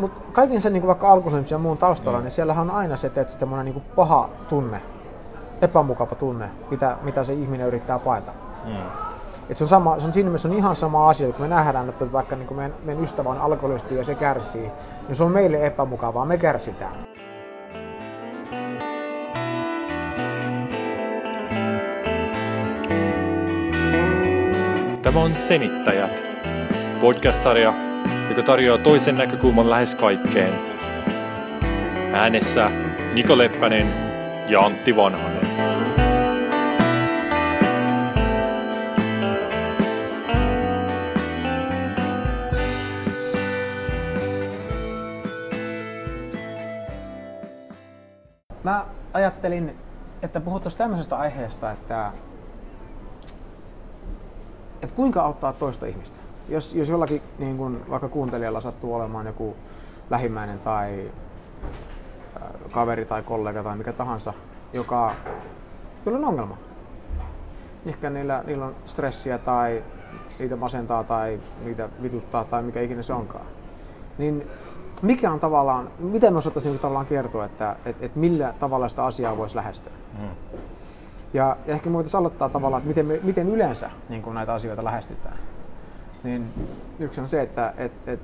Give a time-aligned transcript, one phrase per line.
[0.00, 2.24] Mutta kaiken sen niin vaikka alkoholismin ja muun taustalla, mm.
[2.24, 4.82] niin siellähän on aina se, että semmoinen niin paha tunne,
[5.62, 8.32] epämukava tunne, mitä, mitä se ihminen yrittää paeta.
[8.64, 8.76] Mm.
[9.50, 11.88] Et se on, sama, se on siinä mielessä on ihan sama asia, kun me nähdään,
[11.88, 14.70] että vaikka niin meidän, meidän ystävä on alkoholisti ja se kärsii,
[15.08, 17.06] niin se on meille epämukavaa, me kärsitään.
[25.02, 26.22] Tämä on Senittäjät,
[27.00, 27.89] podcast-sarja,
[28.40, 30.54] joka tarjoaa toisen näkökulman lähes kaikkeen.
[32.14, 32.70] Äänessä
[33.14, 33.94] Niko Leppänen
[34.48, 35.40] ja Antti Vanhanen.
[48.64, 49.76] Mä ajattelin,
[50.22, 52.12] että puhuttaisiin tämmöisestä aiheesta, että,
[54.82, 59.56] että kuinka auttaa toista ihmistä jos, jos jollakin niin kun, vaikka kuuntelijalla sattuu olemaan joku
[60.10, 61.10] lähimmäinen tai
[62.36, 64.32] äh, kaveri tai kollega tai mikä tahansa,
[64.72, 65.12] joka,
[66.06, 66.56] jolla on ongelma.
[67.86, 69.82] Ehkä niillä, niillä on stressiä tai
[70.38, 73.46] niitä masentaa tai niitä vituttaa tai mikä ikinä se onkaan.
[74.18, 74.46] Niin
[75.02, 79.36] mikä on tavallaan, miten me osattaisiin tavallaan kertoa, että et, et millä tavalla sitä asiaa
[79.36, 79.92] voisi lähestyä?
[80.18, 80.28] Mm.
[81.34, 84.84] Ja, ja ehkä me voitaisiin aloittaa tavallaan, että miten, me, miten yleensä niin näitä asioita
[84.84, 85.38] lähestytään
[86.22, 86.52] niin
[86.98, 88.20] yksi on se, että et, et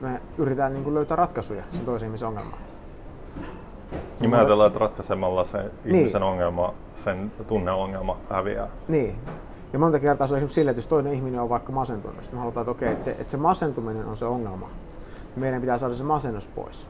[0.00, 2.62] me yritetään niin kuin löytää ratkaisuja sen toisen ihmisen ongelmaan.
[4.20, 5.96] Niin me ajatellaan, että ratkaisemalla se niin.
[5.96, 8.68] ihmisen ongelma, sen tunneongelma häviää.
[8.88, 9.16] Niin.
[9.72, 12.34] Ja monta kertaa se on esimerkiksi sille, että jos toinen ihminen on vaikka masentunut, niin
[12.34, 14.70] me halutaan, että, okei, että, se, että se masentuminen on se ongelma.
[15.36, 16.86] Meidän pitää saada se masennus pois.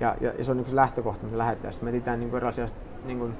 [0.00, 1.72] Ja, ja, ja se on niin se lähtökohta, mitä lähdetään.
[1.72, 2.66] Sitten me etsitään niin erilaisia
[3.04, 3.34] niin kuin,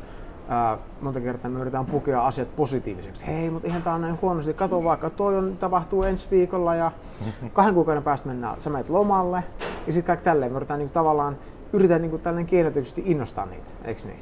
[0.48, 3.26] ää, monta kertaa me yritetään pukea asiat positiiviseksi.
[3.26, 4.54] Hei, mutta ihan tää on näin huonosti.
[4.54, 6.92] Kato vaikka, toi on, tapahtuu ensi viikolla ja
[7.52, 9.44] kahden kuukauden päästä mennään, sä menet lomalle.
[9.86, 10.52] Ja sitten kaikki tälleen.
[10.52, 11.36] Me yritetään niin tavallaan,
[11.72, 14.20] yritetään niin tällainen keinotekoisesti innostaa niitä, eikö niin?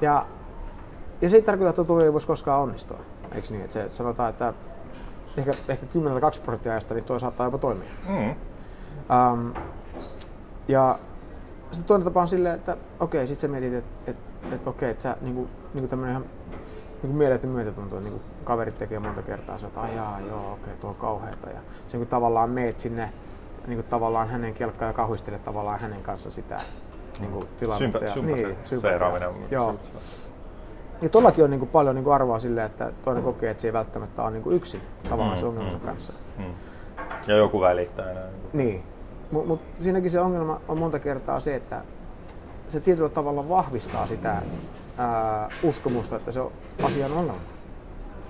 [0.00, 0.26] Ja,
[1.20, 2.98] ja se ei tarkoita, että tuo ei voisi koskaan onnistua,
[3.34, 3.62] eikö niin?
[3.62, 4.54] Että se, sanotaan, että
[5.36, 7.88] ehkä, ehkä 10-2 prosenttia ajasta niin toi saattaa jopa toimia.
[8.08, 8.34] Mm.
[9.32, 9.54] Um,
[10.68, 10.98] ja
[11.72, 15.02] sitten toinen tapa on silleen, että okei, sit sä mietit, että, että että okei, että
[15.02, 16.24] sä niinku, niinku tämmönen ihan
[17.02, 20.90] niinku mieletön myötätunto, niin kuin kaverit tekee monta kertaa, sä että jaa, joo, okei, tuo
[20.90, 21.50] on kauheata.
[21.50, 23.12] Ja se niin tavallaan meet sinne
[23.66, 26.60] niin kuin tavallaan hänen kelkkaan ja kauhistelet tavallaan hänen kanssa sitä
[27.20, 27.98] niin kuin tilannetta.
[27.98, 29.30] Sympä, sympä, niin, seuraaminen.
[29.50, 29.74] Joo.
[31.02, 33.68] Ja tuollakin on niin kuin paljon niin kuin arvoa silleen, että toinen kokee, että se
[33.68, 36.12] ei välttämättä ole niin kuin yksin tavallaan mm, se ongelmansa mm, kanssa.
[36.38, 36.44] Mm.
[37.26, 38.28] Ja joku välittää enää.
[38.52, 38.82] Niin.
[39.30, 41.82] Mutta mut siinäkin se ongelma on monta kertaa se, että
[42.72, 44.42] se tietyllä tavalla vahvistaa sitä
[44.98, 46.52] ää, uskomusta, että se on
[46.82, 47.40] asian ongelma.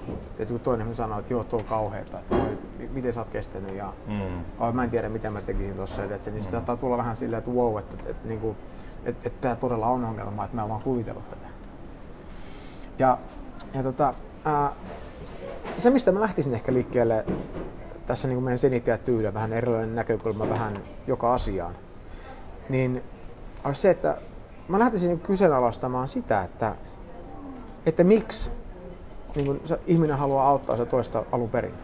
[0.07, 2.59] Tiedätkö, kun toinen sanoo, että joo, tuo on kauheata, että voi,
[2.93, 4.45] miten sä oot kestänyt ja mm.
[4.59, 6.05] oh, mä en tiedä, mitä mä tekisin tuossa.
[6.05, 6.45] Että, niin mm.
[6.45, 8.55] se saattaa tulla vähän silleen, että wow, että, että, että, että,
[9.05, 11.47] että, että tämä todella on ongelma, että mä oon vaan kuvitellut tätä.
[12.99, 13.19] Ja,
[13.75, 14.15] ja tota,
[14.45, 14.73] ää,
[15.79, 17.25] se, mistä mä lähtisin ehkä liikkeelle
[18.07, 21.75] tässä niin kuin meidän senitiä tyyliä, vähän erilainen näkökulma vähän joka asiaan,
[22.69, 23.03] niin
[23.65, 24.17] olisi se, että
[24.69, 26.75] mä lähtisin kyseenalaistamaan sitä, että,
[27.87, 28.51] että miksi
[29.35, 31.75] niin kun se ihminen haluaa auttaa se toista alun perin.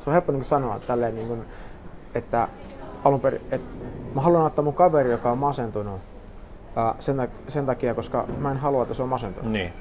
[0.00, 1.44] Se on helppo niin sanoa tälleen, niin kun,
[2.14, 2.48] että
[3.04, 6.00] alun perin, että mä haluan auttaa mun kaveri, joka on masentunut
[6.76, 9.52] ää, sen, sen takia, koska mä en halua, että se on masentunut.
[9.52, 9.72] Niin.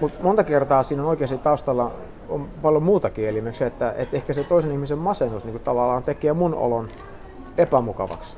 [0.00, 1.92] Mutta monta kertaa siinä on oikeasti taustalla
[2.28, 6.32] on paljon muutakin, eli se, että, että ehkä se toisen ihmisen masennus niin tavallaan tekee
[6.32, 6.88] mun olon
[7.58, 8.36] epämukavaksi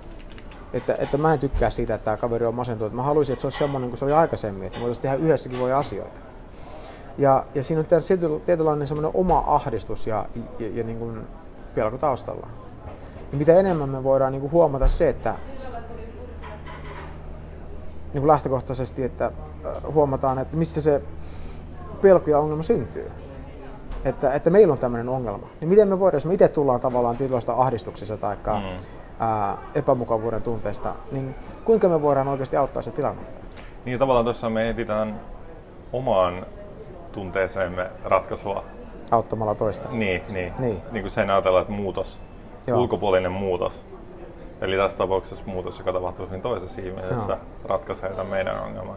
[0.72, 2.92] että, että mä en tykkää siitä, että tämä kaveri on masentunut.
[2.92, 5.72] Mä haluaisin, että se olisi semmoinen kuin se oli aikaisemmin, että voitaisiin tehdä yhdessäkin voi
[5.72, 6.20] asioita.
[7.18, 10.26] Ja, ja siinä on tietynlainen semmoinen oma ahdistus ja,
[10.58, 11.26] ja, ja niin kuin
[11.74, 12.46] pelko taustalla.
[13.32, 15.34] Ja mitä enemmän me voidaan niin kuin huomata se, että
[18.12, 21.02] niin kuin lähtökohtaisesti, että äh, huomataan, että missä se
[22.02, 23.10] pelko ja ongelma syntyy.
[24.04, 25.46] Että, että meillä on tämmöinen ongelma.
[25.60, 28.78] Niin miten me voidaan, jos me itse tullaan tavallaan tietynlaista ahdistuksessa tai mm
[29.20, 31.34] ää, epämukavuuden tunteesta, niin
[31.64, 33.42] kuinka me voidaan oikeasti auttaa se tilannetta?
[33.84, 35.20] Niin tavallaan tuossa me etsitään
[35.92, 36.46] omaan
[37.12, 38.64] tunteeseemme ratkaisua.
[39.10, 39.88] Auttamalla toista.
[39.92, 40.52] Niin, niin.
[40.58, 40.82] niin.
[40.92, 42.20] niin kuin sen ajatellaan, että muutos,
[42.66, 42.80] Joo.
[42.80, 43.84] ulkopuolinen muutos.
[44.60, 47.38] Eli tässä tapauksessa muutos, joka tapahtuu siinä toisessa ihmisessä, Joo.
[47.64, 48.96] ratkaisee tämän meidän ongelman.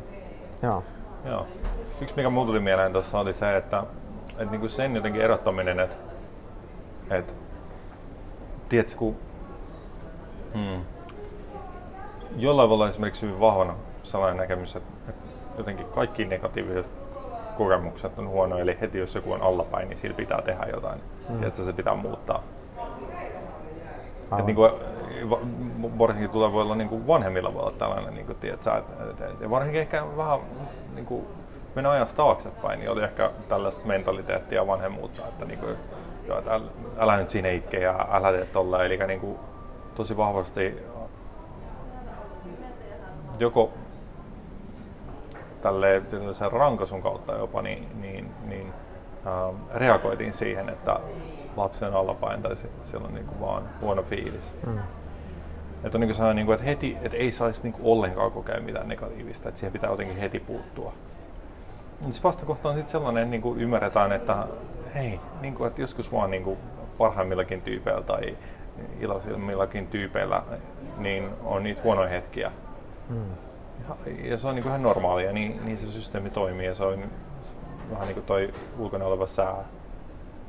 [0.64, 0.84] Joo.
[1.26, 1.48] Joo.
[2.02, 3.84] Yksi mikä mulle tuli mieleen tuossa oli se, että,
[4.38, 5.96] että niin kuin sen jotenkin erottaminen, että,
[7.10, 7.34] että
[8.70, 9.16] tiedätkö, kun
[10.54, 10.82] Hmm.
[12.36, 15.28] Jollain voi olla esimerkiksi hyvin vahvana sellainen näkemys, että, että
[15.58, 16.92] jotenkin kaikki negatiiviset
[17.58, 21.02] kokemukset on huono, eli heti jos joku on allapäin, niin sillä pitää tehdä jotain.
[21.28, 21.38] Hmm.
[21.38, 22.44] Tiedätkö, se pitää muuttaa.
[24.40, 24.72] Et niin kuin,
[26.00, 29.42] varsinkin tulee voi olla niin kuin vanhemmilla voi olla tällainen, niin kuin, tiedät, et, et,
[29.42, 30.40] et, varsinkin ehkä vähän
[30.96, 31.26] niin kuin,
[31.76, 35.76] mennä ajasta taaksepäin, niin oli ehkä tällaista mentaliteettia ja vanhemmuutta, että niin kuin,
[36.28, 36.60] joo, että
[36.98, 39.38] älä, nyt siinä itke ja älä tee tolla, eli niin kuin,
[39.96, 40.80] tosi vahvasti
[43.40, 43.74] joko
[45.62, 48.74] tälle sen rankasun kautta jopa, niin, niin, niin
[49.28, 51.00] äh, reagoitiin siihen, että
[51.58, 54.56] lapsi on allapäin tai siellä on niin kuin vaan huono fiilis.
[54.68, 54.80] Mm.
[55.84, 58.60] Että on niin kuin niin kuin, että, heti, että ei saisi niin kuin ollenkaan kokea
[58.60, 60.94] mitään negatiivista, että siihen pitää jotenkin heti puuttua.
[62.04, 64.48] Niin se vastakohta on sitten sellainen, niin kuin ymmärretään, että
[64.96, 66.58] hei, niin kuin, että joskus vaan niin kuin
[66.98, 68.38] parhaimmillakin tyypeillä tai
[69.00, 70.44] iloisimmillakin tyypeillä
[70.98, 72.52] niin on niitä huonoja hetkiä.
[73.10, 73.18] Mm.
[73.90, 76.84] Ja, ja se on niin kuin ihan normaalia, niin, niin se systeemi toimii ja se
[76.84, 77.04] on
[77.92, 79.56] vähän niin kuin toi ulkona oleva sää.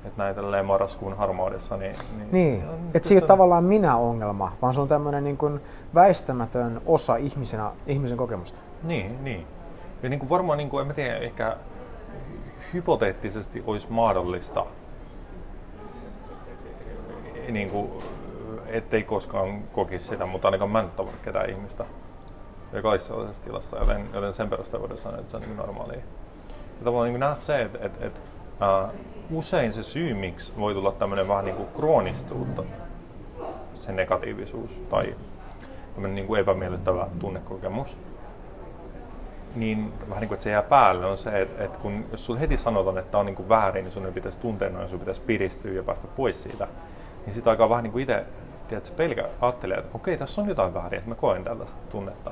[0.04, 1.76] Että näin tälleen marraskuun harmaudessa.
[1.76, 2.64] Niin, niin, niin.
[2.94, 5.60] että se ei ole tavallaan minä-ongelma, vaan se on tämmöinen niin kuin
[5.94, 8.60] väistämätön osa ihmisenä, ihmisen kokemusta.
[8.82, 9.46] Niin, niin.
[10.04, 11.56] Ja niin kuin varmaan, niin kuin, en mä tiedä, ehkä
[12.72, 14.66] hypoteettisesti olisi mahdollista,
[17.48, 17.90] niin kuin,
[18.66, 21.84] ettei koskaan kokisi sitä, mutta ainakaan mä en ole ketään ihmistä,
[22.72, 25.98] joka olisi sellaisessa tilassa, joten, joten sen perusteella voidaan sanoa, että se on niin normaalia.
[26.78, 28.20] Ja tavallaan niin nähdä se, että, että, että
[28.84, 32.62] uh, usein se syy, miksi voi tulla tämmöinen vähän niin kuin kroonistuutta,
[33.74, 35.16] se negatiivisuus tai
[35.94, 37.96] tämmöinen niin kuin epämiellyttävä tunnekokemus,
[39.54, 42.38] niin vähän niin kuin, että se jää päälle, on se, että, että kun, jos sun
[42.38, 44.98] heti sanotaan, että tämä on niin kuin väärin, niin sun ei pitäisi tuntea noin, sun
[44.98, 46.68] pitäisi piristyä ja päästä pois siitä,
[47.26, 48.24] niin sitä aikaa vähän niin kuin itse,
[48.68, 52.30] tiedätkö, pelkä ajattelee, että okei, tässä on jotain väärin, että mä koen tällaista tunnetta.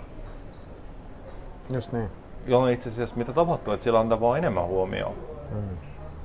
[1.71, 2.11] Just niin.
[2.47, 5.15] Jolloin itse asiassa mitä tapahtuu, että sillä antaa vaan enemmän huomioon.
[5.51, 5.77] Mm.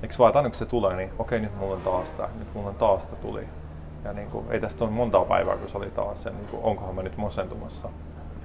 [0.04, 2.54] Eikö vaan, että aina kun se tulee, niin okei, nyt mulla on taas tämä, nyt
[2.54, 3.48] mulla on taas tämä tuli.
[4.04, 6.64] Ja niin kuin, ei tästä ole montaa päivää, kun se oli taas se, niin kuin,
[6.64, 7.90] onkohan mä nyt masentumassa.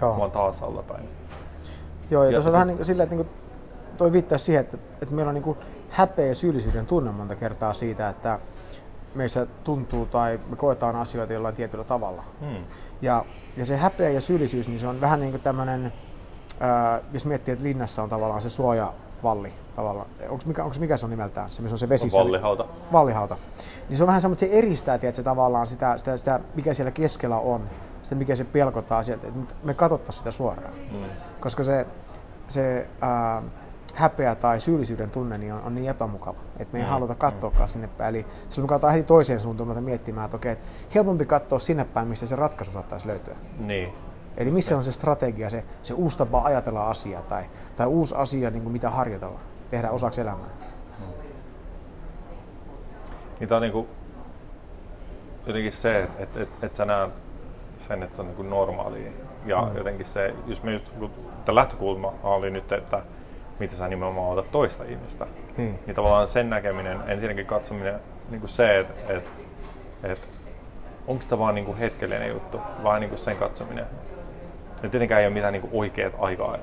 [0.00, 0.14] Joo.
[0.14, 1.08] Mä oon taas allapäin.
[2.10, 3.36] Joo, ja, ja tuossa on vähän niin sillä, että niin kuin,
[3.98, 5.58] toi viittaa siihen, että, että meillä on niin kuin
[5.90, 8.38] häpeä ja syyllisyyden tunne monta kertaa siitä, että
[9.14, 12.24] meissä tuntuu tai me koetaan asioita jollain tietyllä tavalla.
[12.40, 12.64] Hmm.
[13.02, 13.24] Ja,
[13.56, 15.92] ja se häpeä ja syyllisyys, niin se on vähän niin kuin tämmöinen,
[17.12, 18.50] jos miettii, että linnassa on tavallaan se
[19.22, 20.08] suojavalli, tavallaan.
[20.28, 21.50] Onko mikä, onko mikä se on nimeltään?
[21.50, 22.08] Se, missä on se vesi.
[22.12, 22.66] Vallihauta.
[22.92, 23.36] Vallihauta.
[23.88, 26.90] Niin se on vähän semmoinen, että se eristää tiedätkö, tavallaan sitä, sitä, sitä, mikä siellä
[26.90, 27.70] keskellä on,
[28.02, 30.74] sitä mikä se pelkottaa sieltä, että me katsottaisiin sitä suoraan.
[30.90, 31.04] Hmm.
[31.40, 31.86] Koska se,
[32.48, 33.42] se ää,
[33.94, 36.90] häpeä tai syyllisyyden tunne niin on, on niin epämukava, että me ei mm.
[36.90, 37.72] haluta katsoakaan mm.
[37.72, 38.14] sinne päin.
[38.14, 42.08] Eli silloin me katsotaan heti toiseen suuntaan miettimään, että okei, että helpompi katsoa sinne päin,
[42.08, 43.36] missä se ratkaisu saattaisi löytyä.
[43.58, 43.92] Niin.
[44.36, 47.44] Eli missä on se strategia, se, se uusi tapa ajatella asiaa tai,
[47.76, 49.40] tai uusi asia, niin kuin mitä harjoitella,
[49.70, 50.48] tehdä osaksi elämää.
[50.98, 51.06] Hmm.
[53.40, 53.88] Niin tämä on niin kuin,
[55.46, 57.10] jotenkin se, että et, et, et sä näet
[57.88, 59.10] sen, että se on niin kuin normaalia.
[59.46, 59.76] Ja mm.
[59.76, 60.86] jotenkin se, jos me just,
[61.44, 63.02] tämä lähtökulma oli nyt, että
[63.58, 65.26] mitä sä nimenomaan otat toista ihmistä.
[65.56, 65.74] Hmm.
[65.86, 68.00] Niin tavallaan sen näkeminen, ensinnäkin katsominen,
[68.30, 69.30] niin kuin se, että et,
[70.02, 70.28] et,
[71.06, 73.86] onko sitä vaan niin kuin hetkellinen juttu, vaan niin kuin sen katsominen.
[74.82, 76.58] Ja tietenkään ei ole mitään niin oikeat aika,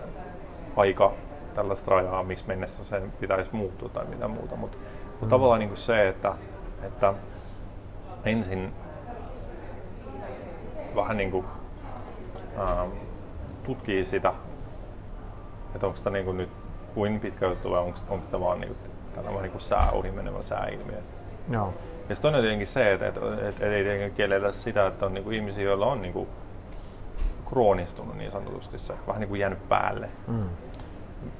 [0.75, 1.13] aika
[1.53, 4.55] tällaista rajaa, miksi mennessä sen pitäisi muuttua tai mitä muuta.
[4.55, 4.77] Mutta
[5.11, 5.29] mut mm.
[5.29, 6.33] tavallaan niin kuin se, että,
[6.83, 7.13] että
[8.25, 8.73] ensin
[10.95, 11.45] vähän niin kuin,
[12.59, 12.89] ähm,
[13.63, 14.33] tutkii sitä,
[15.75, 16.49] että onko sitä niin kuin nyt
[16.93, 20.41] kuin pitkä juttu vai onko, sitä vaan niin kuin, tällainen niin kuin sää ohi menevä
[20.41, 21.01] sääilmiö.
[21.51, 21.73] Joo.
[22.09, 25.13] Ja sitten on tietenkin se, että, että, että, että ei tietenkin kielellä sitä, että on
[25.13, 26.27] niin kuin ihmisiä, joilla on niin kuin
[27.49, 30.09] kroonistunut niin sanotusti se, vähän niin kuin jäänyt päälle.
[30.27, 30.49] Mm.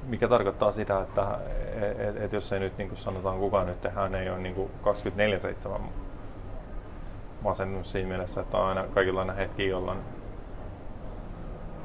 [0.06, 1.38] Mikä tarkoittaa sitä, että
[1.74, 4.54] et, et, et jos ei nyt niin kuin sanotaan kukaan nyt, hän ei ole niin
[4.54, 4.70] kuin
[5.76, 5.80] 24-7
[7.42, 9.98] masennut siinä mielessä, että on aina kaikilla aina hetki, jolloin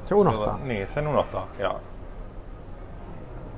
[0.04, 0.44] se unohtaa.
[0.44, 1.48] Jolloin, niin, sen unohtaa.
[1.58, 1.80] Ja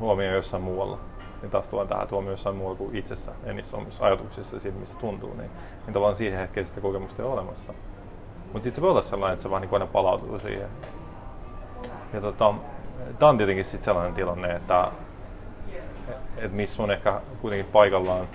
[0.01, 0.99] huomio jossain muualla,
[1.43, 4.79] niin taas tuon tähän tuomio jossain muualla kuin itsessä ja niissä omissa ajatuksissa ja siinä,
[4.79, 5.51] missä tuntuu, niin,
[5.87, 7.75] niin tavallaan siihen hetkeen sitä kokemusta ei ole olemassa.
[8.53, 10.69] Mutta sitten se voi olla sellainen, että se vaan niin aina palautuu siihen.
[12.13, 12.55] Ja tota,
[13.19, 14.91] tämä on tietenkin sitten sellainen tilanne, että
[16.37, 18.27] et missä on ehkä kuitenkin paikallaan,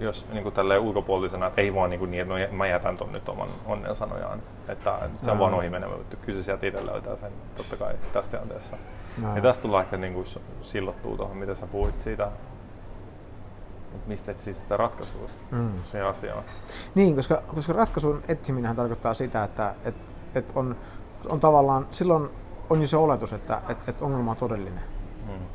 [0.00, 2.96] jos niin kuin tälleen ulkopuolisena, että ei vaan niin, kuin niin että no, mä jätän
[2.96, 6.16] ton nyt oman onnen sanojaan, että, se on vaan ohi menevä juttu.
[6.16, 8.76] Kyllä se sieltä itse löytää sen totta kai tässä tilanteessa.
[9.34, 10.26] Ja tästä tullaan ehkä niin kuin
[10.62, 12.28] sillottua tuohon, mitä sä puhuit siitä,
[13.94, 15.70] että mistä etsii sitä ratkaisua mm.
[15.90, 16.44] siihen asiaan.
[16.94, 19.94] Niin, koska, koska ratkaisun etsiminen tarkoittaa sitä, että et,
[20.34, 20.76] et on,
[21.28, 22.28] on tavallaan, silloin
[22.70, 24.84] on jo se oletus, että et, et ongelma on todellinen.
[25.26, 25.46] Mm.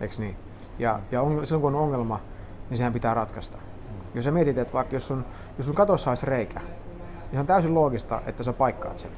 [0.00, 0.36] Eikö niin?
[0.78, 2.20] Ja, ja on, silloin kun on ongelma,
[2.70, 3.58] niin sehän pitää ratkaista.
[4.14, 5.24] Jos sä mietit, että vaikka jos sun,
[5.56, 6.60] jos sun katossa olisi reikä,
[7.32, 9.10] niin on täysin loogista, että sä paikkaat sen.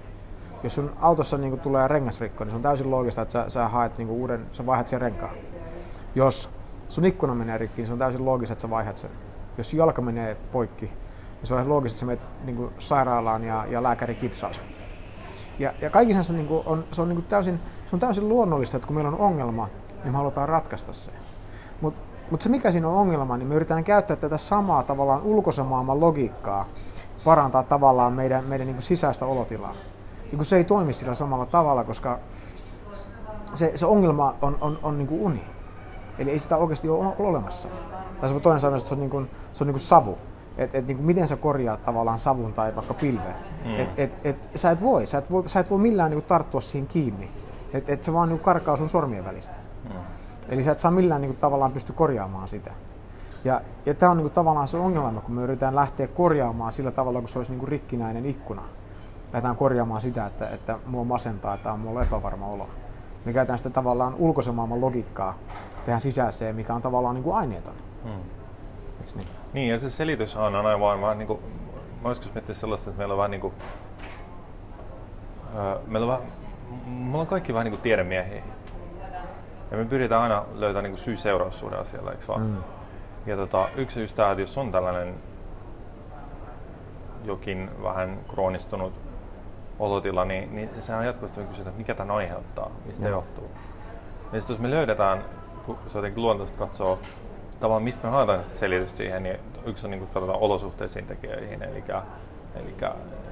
[0.62, 3.98] Jos sun autossa niin tulee rengasrikko, niin se on täysin loogista, että sä, sä haet
[3.98, 5.34] niin uuden, sä vaihdat sen renkaan.
[6.14, 6.50] Jos
[6.90, 9.10] sun ikkuna menee rikki, niin se on täysin loogista, että sä vaihdat sen.
[9.58, 13.66] Jos jalka menee poikki, niin se on loogista, että sä menet niin kuin sairaalaan ja,
[13.70, 14.64] ja lääkäri kipsaa sen.
[15.58, 18.76] Ja, ja kaikissa niin kuin on, se, on niin kuin täysin, se on täysin luonnollista,
[18.76, 19.68] että kun meillä on ongelma,
[20.04, 21.10] niin me halutaan ratkaista se.
[21.80, 25.64] Mutta mut se mikä siinä on ongelma, niin me yritetään käyttää tätä samaa tavallaan ulkoisen
[26.00, 26.66] logiikkaa
[27.24, 29.74] parantaa tavallaan meidän, meidän niin kuin sisäistä olotilaa.
[30.30, 32.18] Ja kun se ei toimi sillä samalla tavalla, koska
[33.54, 35.42] se, se ongelma on, on, on niin kuin uni.
[36.18, 37.68] Eli ei sitä oikeasti ole olemassa.
[38.20, 40.18] Tai se toinen sanoa, että se on, niin kuin, se on niin kuin savu.
[40.58, 43.34] Et, et, niin kuin miten sä korjaat tavallaan savun tai vaikka pilven.
[43.64, 43.80] Mm.
[43.80, 46.28] Et, et, et, sä et voi, sä et voi, sä et voi millään niin kuin
[46.28, 47.30] tarttua siihen kiinni.
[47.72, 49.56] Et, et se vaan niin kuin karkaa sun sormien välistä.
[49.84, 49.90] Mm.
[50.48, 52.72] Eli sä et saa millään niin kuin, tavallaan pysty korjaamaan sitä.
[53.44, 56.90] Ja, ja tämä on niin kuin, tavallaan se ongelma, kun me yritetään lähteä korjaamaan sillä
[56.90, 58.62] tavalla, kun se olisi niin kuin rikkinäinen ikkuna.
[59.32, 62.68] Lähdetään korjaamaan sitä, että, että mua masentaa, että on mulla epävarma olo.
[63.24, 65.34] Me käytetään sitä tavallaan ulkoisen maailman logiikkaa
[65.84, 67.74] tähän sisäiseen, mikä on tavallaan niin kuin aineeton.
[68.04, 68.22] Hmm.
[69.14, 69.28] niin?
[69.52, 71.40] niin, ja se selitys on aina vaan vähän niin kuin,
[72.02, 73.54] mä miettiä sellaista, että meillä on vähän niin kuin,
[75.56, 76.32] öö, meillä on, vähän,
[76.86, 78.42] meillä on kaikki vähän niin kuin tiedemiehiä.
[79.70, 82.40] Ja me pyritään aina löytämään niin syy-seuraussuhde asialla, eikö vaan?
[82.40, 82.56] Mm.
[83.26, 85.14] Ja tota, yksi syystä, että jos on tällainen
[87.24, 88.92] jokin vähän kroonistunut
[89.78, 93.10] olotila, niin, niin sehän on jatkuvasti kysyä, että mikä tämän aiheuttaa, mistä no.
[93.10, 93.50] johtuu.
[94.32, 95.24] Ja sitten jos me löydetään,
[95.66, 96.98] kun se jotenkin luontaisesti katsoo,
[97.60, 101.84] tavallaan mistä me haetaan selitystä siihen, niin yksi on niin kuin katsotaan olosuhteisiin tekijöihin, eli,
[102.54, 102.74] eli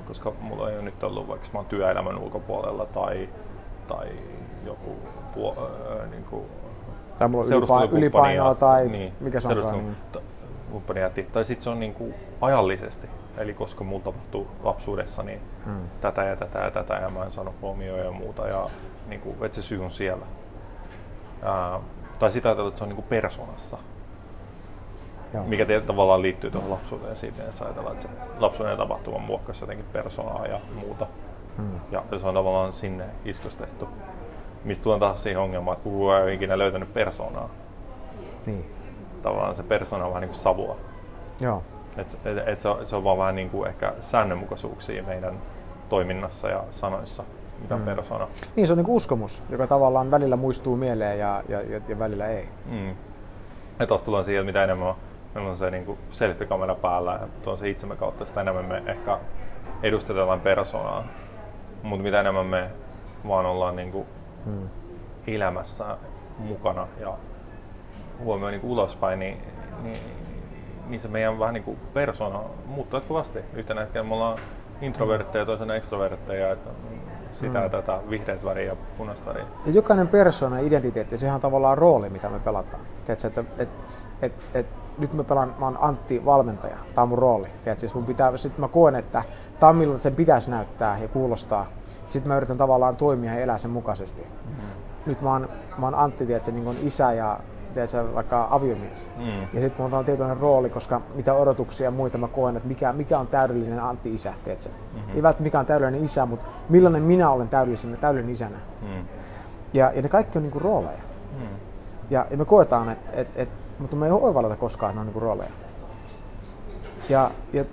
[0.07, 3.29] koska mulla ei ole nyt ollut, vaikka mä oon työelämän ulkopuolella tai,
[3.89, 4.09] tai
[4.67, 4.97] joku
[5.35, 5.71] puo,
[6.01, 6.47] äh, niin kuin
[7.19, 9.97] tai mulla on ylipainoa tai niin, mikä se onkaan.
[10.95, 11.27] Niin.
[11.33, 15.89] Tai sitten se on niin kuin ajallisesti, eli koska mulla tapahtuu lapsuudessa niin hmm.
[16.01, 18.67] tätä ja tätä ja tätä ja mä en saanut huomioon ja muuta ja
[19.09, 20.27] niin kuin, että se syy on siellä.
[21.43, 21.81] Ää,
[22.19, 23.79] tai sitä että se on niin persoonassa.
[25.35, 25.45] Joo.
[25.45, 30.47] Mikä tavallaan liittyy tuohon lapsuuteen siitä, että ajatellaan, että se lapsuuden tapahtuma muokkasi jotenkin persoonaa
[30.47, 31.07] ja muuta.
[31.57, 31.81] Hmm.
[31.91, 33.89] Ja se on tavallaan sinne iskostettu
[34.65, 37.51] mistä tuon taas siihen ongelmaan, että kukaan ei ole ikinä löytänyt persoonaa.
[38.47, 38.71] Niin.
[39.23, 40.77] Tavallaan se persona on vähän niin kuin savua.
[41.41, 41.63] Joo.
[41.97, 45.39] Et, et, et se, on, se on vaan vähän niin kuin ehkä säännönmukaisuuksia meidän
[45.89, 47.25] toiminnassa ja sanoissa,
[47.61, 47.85] mitä mm.
[47.85, 48.29] persona.
[48.57, 52.27] Niin, se on niin uskomus, joka tavallaan välillä muistuu mieleen ja, ja, ja, ja välillä
[52.27, 52.49] ei.
[52.67, 52.95] Mm.
[53.79, 54.95] Ja taas tullaan siihen, mitä enemmän
[55.35, 58.83] meillä on se niin kuin selfie-kamera päällä ja tuon se itsemme kautta, sitä enemmän me
[58.87, 59.19] ehkä
[59.83, 61.05] edustetaan persoonaa.
[61.83, 62.71] Mutta mitä enemmän me
[63.29, 64.07] vaan ollaan niin kuin
[64.47, 64.69] mm.
[65.27, 65.97] elämässä
[66.39, 67.13] mukana ja
[68.19, 69.39] huomioi niin ulospäin, niin,
[69.83, 69.99] niin,
[70.89, 73.39] niin se meidän vähän niin kuin persona muuttuu jatkuvasti.
[73.55, 74.39] Yhtenä hetkellä me ollaan
[74.81, 76.71] introvertteja ja toisena extrovertteja, että
[77.39, 77.71] sitä mm.
[77.71, 79.45] tätä, vihreät väriä ja punaista väriä.
[79.67, 82.83] Ja jokainen persona, identiteetti, sehän on tavallaan rooli, mitä me pelataan.
[83.05, 83.69] Tiedätkö, että et,
[84.23, 84.67] et, et,
[84.99, 87.49] nyt mä pelaan, mä oon Antti valmentaja, tämä on mun rooli.
[87.65, 89.23] Tiedätkö, siis mun pitää, sit mä koen, että
[89.61, 91.67] tämä on miltä sen pitäisi näyttää ja kuulostaa
[92.09, 94.23] sitten mä yritän tavallaan toimia ja elää sen mukaisesti.
[94.23, 94.83] Mm-hmm.
[95.07, 97.41] Nyt mä oon, mä oon Antti, tiedätkö, niin isä ja
[97.75, 99.09] tiedätkö, vaikka aviomies.
[99.17, 99.41] Mm.
[99.41, 102.93] Ja sitten mulla on tietoinen rooli, koska mitä odotuksia ja muita mä koen, että mikä,
[102.93, 104.69] mikä on täydellinen Antti-isä, tiedätkö?
[104.69, 105.01] Mm-hmm.
[105.01, 108.59] Ei välttämättä mikä on täydellinen isä, mutta millainen minä olen täydellinen, täydellinen isänä.
[108.83, 109.05] Mm.
[109.73, 110.99] Ja, ja ne kaikki on niinku rooleja.
[111.39, 111.47] Mm.
[112.11, 113.49] Ja, ja me koetaan, että et, et,
[113.79, 115.51] mutta me ei oivalleta koskaan, että ne on niinku rooleja.
[117.09, 117.65] Ja, ja,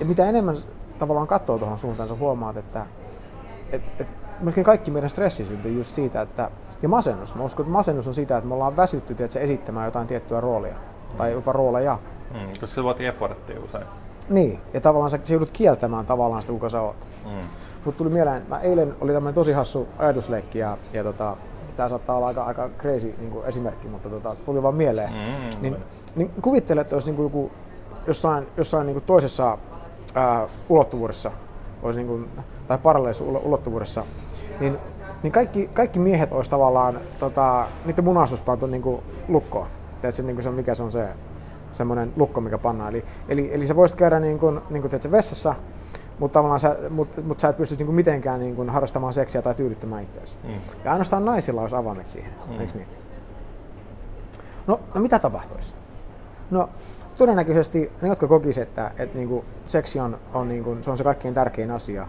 [0.00, 0.56] ja mitä enemmän
[0.98, 2.86] tavallaan katsoo tuohon suuntaan, sä huomaat, että
[3.72, 4.08] et, et,
[4.40, 6.50] melkein kaikki meidän stressi syntyy just siitä, että,
[6.82, 7.34] ja masennus.
[7.34, 10.74] Mä uskon, että masennus on sitä, että me ollaan väsytty tiedätkö, esittämään jotain tiettyä roolia,
[10.74, 11.16] mm.
[11.16, 11.98] tai jopa rooleja.
[12.34, 13.84] Mm, koska se vaatii efforttia usein.
[14.28, 17.08] Niin, ja tavallaan sä, joudut kieltämään tavallaan sitä, kuka sä oot.
[17.24, 17.48] Mm.
[17.84, 21.36] Mutta tuli mieleen, mä eilen oli tämmöinen tosi hassu ajatusleikki, ja, ja tota,
[21.76, 25.10] tämä saattaa olla aika, aika crazy niin kuin esimerkki, mutta tota, tuli vaan mieleen.
[25.12, 25.76] Mm, niin,
[26.16, 27.50] niin kuvittele, että olisi niin kuin joku,
[28.06, 29.58] jossain, jossain niin kuin toisessa
[30.14, 31.32] ää, ulottuvuudessa
[31.82, 32.28] olisi niin kuin,
[32.68, 34.04] tai paralleellisessa ulottuvuudessa,
[34.60, 34.78] niin,
[35.22, 39.66] niin kaikki, kaikki miehet olisi tavallaan, tota, niiden munaisuus pantu niin kuin lukkoon.
[40.00, 41.08] Tiedätkö, niin kuin se, mikä se on se
[41.72, 42.90] semmoinen lukko, mikä pannaan.
[42.90, 45.54] Eli, eli, eli sä voisit käydä niin kuin, niin kuin tiedätkö, vessassa,
[46.18, 49.54] mutta tavallaan sä, mut, mut sä et pystyisi niin mitenkään niin kuin harrastamaan seksiä tai
[49.54, 50.36] tyydyttämään itseäsi.
[50.44, 50.50] Mm.
[50.84, 52.60] Ja ainoastaan naisilla olisi avaimet siihen, mm.
[52.60, 52.88] eikö niin?
[54.66, 55.74] No, no mitä tapahtuisi?
[56.50, 56.68] No,
[57.18, 60.96] todennäköisesti ne, jotka kokisivat, että, että niin kuin seksi on, on, niin kuin, se on
[60.96, 62.06] se kaikkein tärkein asia,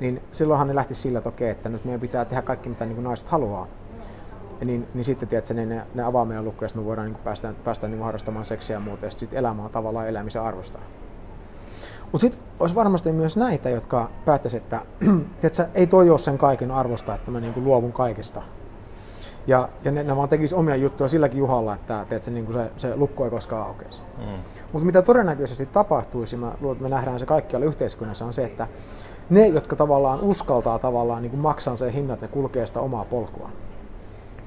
[0.00, 2.94] niin silloinhan ne lähti sillä, että okei, että nyt meidän pitää tehdä kaikki, mitä niin
[2.94, 3.66] kuin naiset haluaa.
[4.64, 7.88] niin, niin sitten tiedätkö, niin ne, ne avaa meidän lukkoja, me voidaan niin päästä, päästä
[7.88, 10.78] niin harrastamaan seksiä ja muuta, ja sitten elämä on tavallaan elämisen arvosta.
[12.12, 14.80] Mutta sitten olisi varmasti myös näitä, jotka päättäisivät, että
[15.40, 18.42] tiedätkö, ei toi ole sen kaiken arvosta, että mä niin luovun kaikesta.
[19.46, 22.96] Ja, ja ne, ne vaan tekisi omia juttuja silläkin juhalla, että tiedätkö, niin se, se
[22.96, 24.02] lukko ei koskaan aukeisi.
[24.18, 24.24] Mm.
[24.72, 28.68] Mutta mitä todennäköisesti tapahtuisi, mä luulen, että me nähdään se kaikkialla yhteiskunnassa, on se, että
[29.30, 33.50] ne, jotka tavallaan uskaltaa tavallaan niin maksaa sen hinnat ja kulkee sitä omaa polkua,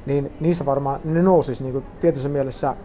[0.06, 2.76] niin niissä varmaan ne nousisi niin tietyssä mielessä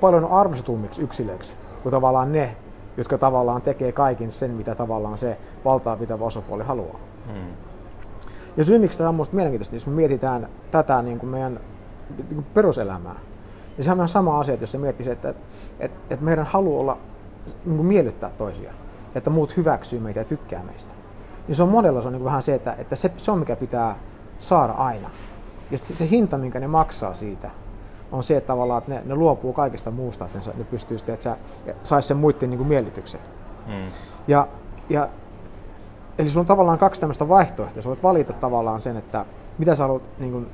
[0.00, 2.56] paljon arvostetummiksi yksilöiksi kuin tavallaan ne,
[2.96, 6.98] jotka tavallaan tekee kaiken sen, mitä tavallaan se valtaa pitävä osapuoli haluaa.
[7.26, 7.52] Mm.
[8.56, 11.60] Ja syy, miksi tämä on minusta mielenkiintoista, jos me mietitään tätä niin kuin meidän
[12.16, 13.18] niin kuin peruselämää,
[13.76, 15.42] niin sehän on sama asia, jos se miettisi, että, että,
[15.80, 16.98] että, että meidän halu olla
[17.64, 18.72] niin kuin miellyttää toisia,
[19.14, 20.94] että muut hyväksyy meitä ja tykkää meistä.
[21.48, 23.56] Niin se on monella se on niin vähän se, että, että se, se on mikä
[23.56, 23.96] pitää
[24.38, 25.10] saada aina.
[25.70, 27.50] Ja se hinta, minkä ne maksaa siitä,
[28.12, 31.14] on se, että tavallaan että ne, ne luopuu kaikesta muusta, että ne, ne pystyy sitten,
[31.14, 31.36] että
[31.82, 33.20] saisi sen muiden niin kuin miellytyksen.
[33.66, 33.86] Mm.
[34.28, 34.48] Ja,
[34.88, 35.08] ja,
[36.18, 37.82] eli sulla on tavallaan kaksi tämmöistä vaihtoehtoa.
[37.82, 39.26] Sä voit valita tavallaan sen, että
[39.58, 40.50] mitä sä haluat niin kuin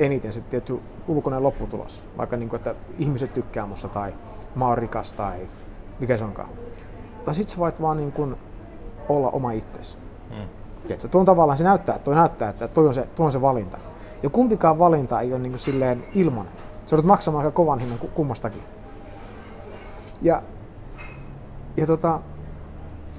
[0.00, 2.04] eniten sitten tietty ulkoinen lopputulos.
[2.18, 4.14] Vaikka niin kuin, että ihmiset tykkää musta tai
[4.54, 5.48] mä oon rikas tai
[6.00, 6.48] mikä se onkaan.
[7.24, 8.36] Tai sitten sä voit vaan niin kuin
[9.08, 10.03] olla oma itsesi.
[10.38, 10.96] Mm.
[11.10, 13.78] tuo on tavallaan, se näyttää, toi näyttää, että toi on se, toi on se valinta.
[14.22, 16.52] Ja kumpikaan valinta ei ole niin kuin silleen ilmanen.
[16.86, 18.62] Se joudut maksamaan aika kovan hinnan kummastakin.
[20.22, 20.42] Ja,
[21.76, 22.20] ja tota,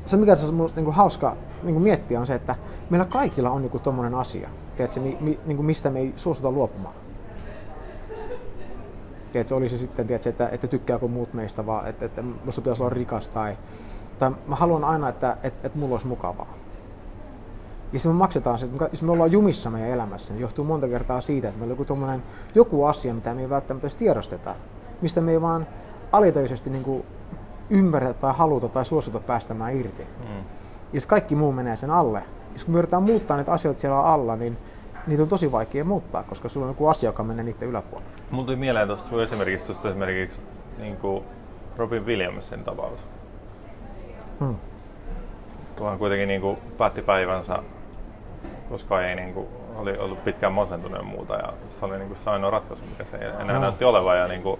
[0.06, 2.56] se mikä on minusta niin hauska niin miettiä on se, että
[2.90, 6.52] meillä kaikilla on joku tommonen asia, tiedätkö, mi, mi, niin kuin mistä me ei suostuta
[6.52, 6.96] luopumaan.
[9.32, 12.84] Tiedätkö, oli se sitten, tiedätkö, että, että tykkääkö muut meistä, vaan että, että minusta pitäisi
[12.84, 13.58] olla rikas tai,
[14.20, 16.54] tai mä haluan aina, että, että, että mulla olisi mukavaa.
[17.94, 20.88] Ja sitten me maksetaan se, jos me ollaan jumissa meidän elämässä, niin se johtuu monta
[20.88, 22.22] kertaa siitä, että meillä on joku,
[22.56, 24.56] joku asia, mitä me ei välttämättä edes tiedosteta,
[25.02, 25.68] mistä me ei vaan
[26.12, 27.06] alitajuisesti niin
[27.70, 30.04] ymmärretä tai haluta tai suostuta päästämään irti.
[30.04, 30.44] Mm.
[30.94, 32.20] Ja kaikki muu menee sen alle.
[32.20, 34.58] Ja kun me yritetään muuttaa niitä asioita siellä alla, niin
[35.08, 38.12] niitä on tosi vaikea muuttaa, koska sulla on joku asia, joka menee niiden yläpuolelle.
[38.32, 40.40] Mulla tuli mieleen tuosta esimerkiksi, tuosta esimerkiksi
[40.78, 41.24] niin kuin
[41.78, 43.08] Robin Williamsin tapaus.
[44.40, 44.56] Hmm.
[45.78, 47.64] Kun hän kuitenkin niin kuin päätti päivänsä
[48.70, 51.34] koska ei niin kuin, oli ollut pitkään masentunut ja muuta.
[51.34, 53.60] Ja se oli niin kuin, se ainoa ratkaisu, mikä se enää no.
[53.60, 54.20] näytti olevan.
[54.20, 54.60] Ja, niin kuin,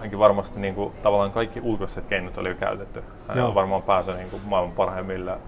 [0.00, 3.04] hänkin varmasti niin kuin, tavallaan kaikki ulkoiset keinot oli jo käytetty.
[3.28, 5.38] Hän on varmaan päässyt niin kuin, maailman parhaimmille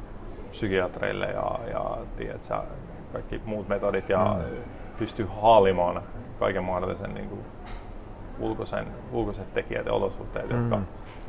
[0.51, 2.63] psykiatreille ja, ja tiedät, sä,
[3.13, 4.63] kaikki muut metodit ja mm.
[4.99, 6.03] pystyy haalimaan
[6.39, 7.41] kaiken mahdollisen niin kuin,
[8.39, 10.57] ulkoisen, ulkoiset tekijät ja olosuhteet, mm.
[10.57, 10.79] jotka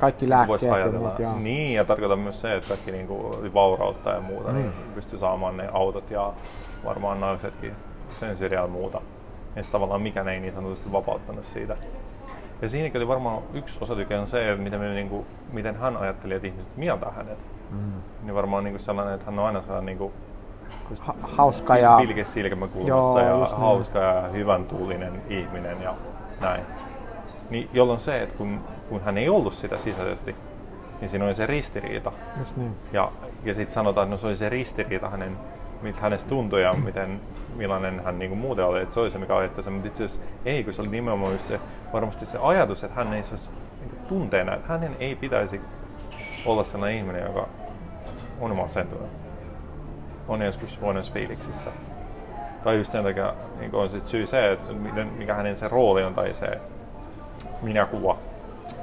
[0.01, 1.19] kaikki lääkkeet ja muut.
[1.19, 1.39] Joo.
[1.39, 5.19] Niin, ja tarkoitan myös se, että kaikki niin kuin vaurautta ja muuta, niin, niin pystyy
[5.19, 6.33] saamaan ne autot ja
[6.85, 7.75] varmaan naisetkin
[8.19, 9.01] sen syrjään muuta.
[9.55, 11.77] Ja tavallaan mikään ei niin sanotusti vapauttanut siitä.
[12.61, 15.97] Ja siinäkin oli varmaan yksi osatyke on se, että miten, me, niin kuin, miten hän
[15.97, 17.39] ajatteli, että ihmiset mieltää hänet.
[17.71, 17.93] Mm.
[18.23, 20.13] Niin varmaan niin kuin sellainen, että hän on aina sellainen niin kuin,
[20.99, 21.97] ha- hauska ja...
[21.97, 24.23] Pilke silmäkulmassa ja hauska niin.
[24.23, 25.95] ja hyvän tuulinen ihminen ja
[26.39, 26.63] näin.
[27.49, 28.59] Niin jolloin se, että kun
[28.91, 30.35] kun hän ei ollut sitä sisäisesti,
[31.01, 32.11] niin siinä oli se ristiriita.
[32.39, 32.75] Just niin.
[32.93, 33.11] Ja,
[33.43, 35.37] ja sitten sanotaan, että no se oli se ristiriita hänen,
[35.81, 37.21] miltä hänestä tuntui ja miten,
[37.55, 40.03] millainen hän niin kuin muuten oli, että se oli se, mikä ajatteli sen, mutta itse
[40.05, 41.59] asiassa ei, kun se oli nimenomaan just se,
[41.93, 43.51] varmasti se ajatus, että hän ei saisi
[43.81, 45.61] niin tunteena, että hänen ei pitäisi
[46.45, 47.47] olla sellainen ihminen, joka
[48.39, 49.09] on masentunut,
[50.27, 51.71] on joskus huonoissa fiiliksissä.
[52.63, 54.73] Tai just sen takia niin on sit syy se, että
[55.17, 56.61] mikä hänen se rooli on tai se
[57.61, 58.17] minäkuva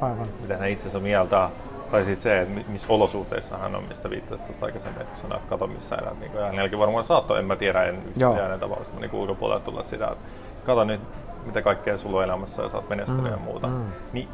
[0.01, 0.27] Aivan.
[0.41, 1.51] Miten hän itsensä mieltää.
[1.91, 5.51] Tai sitten se, että missä olosuhteissa hän on, mistä viittasit tuosta aikaisemmin, kun sanoit, että
[5.51, 6.21] kato missä elät.
[6.21, 10.07] Niin hänelläkin varmaan saattoi, en mä tiedä, en yhtään tapausta, mutta niin ulkopuolella tulla sitä,
[10.07, 10.25] että
[10.67, 11.01] kato nyt,
[11.47, 13.67] mitä kaikkea sulla on elämässä ja sä oot menestynyt mm, ja muuta.
[13.67, 13.85] Mm.
[14.13, 14.29] Niin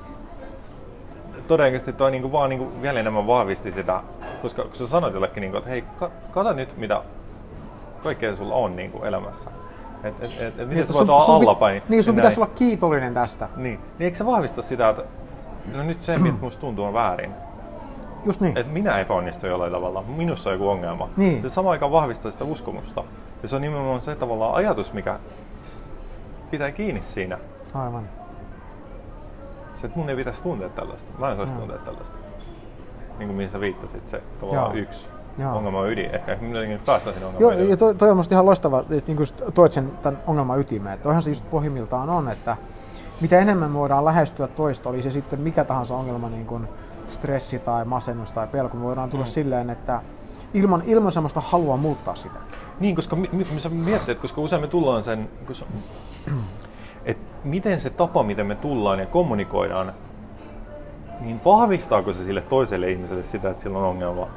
[1.48, 4.00] todennäköisesti toi niinku vaan niinku vielä enemmän vahvisti sitä,
[4.42, 5.84] koska kun sä sanoit jollekin, niinku, että hei,
[6.30, 7.02] kato nyt mitä
[8.02, 9.50] kaikkea sulla on niinku elämässä.
[10.04, 11.82] Et, et, et, et miten niin, sä voit olla allapäin.
[11.88, 13.48] Niin, sun pitäisi olla kiitollinen tästä.
[13.56, 15.04] Niin, niin eikö se vahvista sitä, että
[15.76, 17.34] no nyt se, mitä musta tuntuu, on väärin.
[18.24, 18.58] Just niin.
[18.58, 21.08] Että minä epäonnistun jollain tavalla, minussa on joku ongelma.
[21.16, 21.42] Niin.
[21.42, 23.04] Se samaan aikaan vahvistaa sitä uskomusta.
[23.42, 25.18] Ja se on nimenomaan se tavallaan ajatus, mikä
[26.50, 27.38] pitää kiinni siinä.
[27.74, 28.08] Aivan.
[29.74, 31.10] Se, että mun ei pitäisi tuntea tällaista.
[31.18, 31.58] Mä en saisi no.
[31.60, 32.18] tuntea tällaista.
[33.18, 34.82] Niin kuin mihin sä viittasit, se tavallaan Joo.
[34.82, 35.56] yksi Joo.
[35.56, 36.14] ongelman ydin.
[36.14, 39.28] Ehkä nyt päästään sinne ongelman Joo, ja toi, toi on musta ihan loistava, että niin
[39.54, 40.98] toit sen tämän ongelman ytimeen.
[40.98, 42.56] Toihan se just pohjimmiltaan on, että
[43.20, 46.68] mitä enemmän me voidaan lähestyä toista, oli se sitten mikä tahansa ongelma, niin kuin
[47.08, 49.28] stressi tai masennus tai pelko, me voidaan tulla mm.
[49.28, 50.02] silleen, että
[50.54, 52.38] ilman, ilman semmoista halua muuttaa sitä.
[52.80, 55.56] Niin, koska mi, mi, sä miettii, koska usein me tullaan sen, kun
[57.04, 59.92] että miten se tapa, miten me tullaan ja kommunikoidaan,
[61.20, 64.28] niin vahvistaako se sille toiselle ihmiselle sitä, että sillä on ongelma,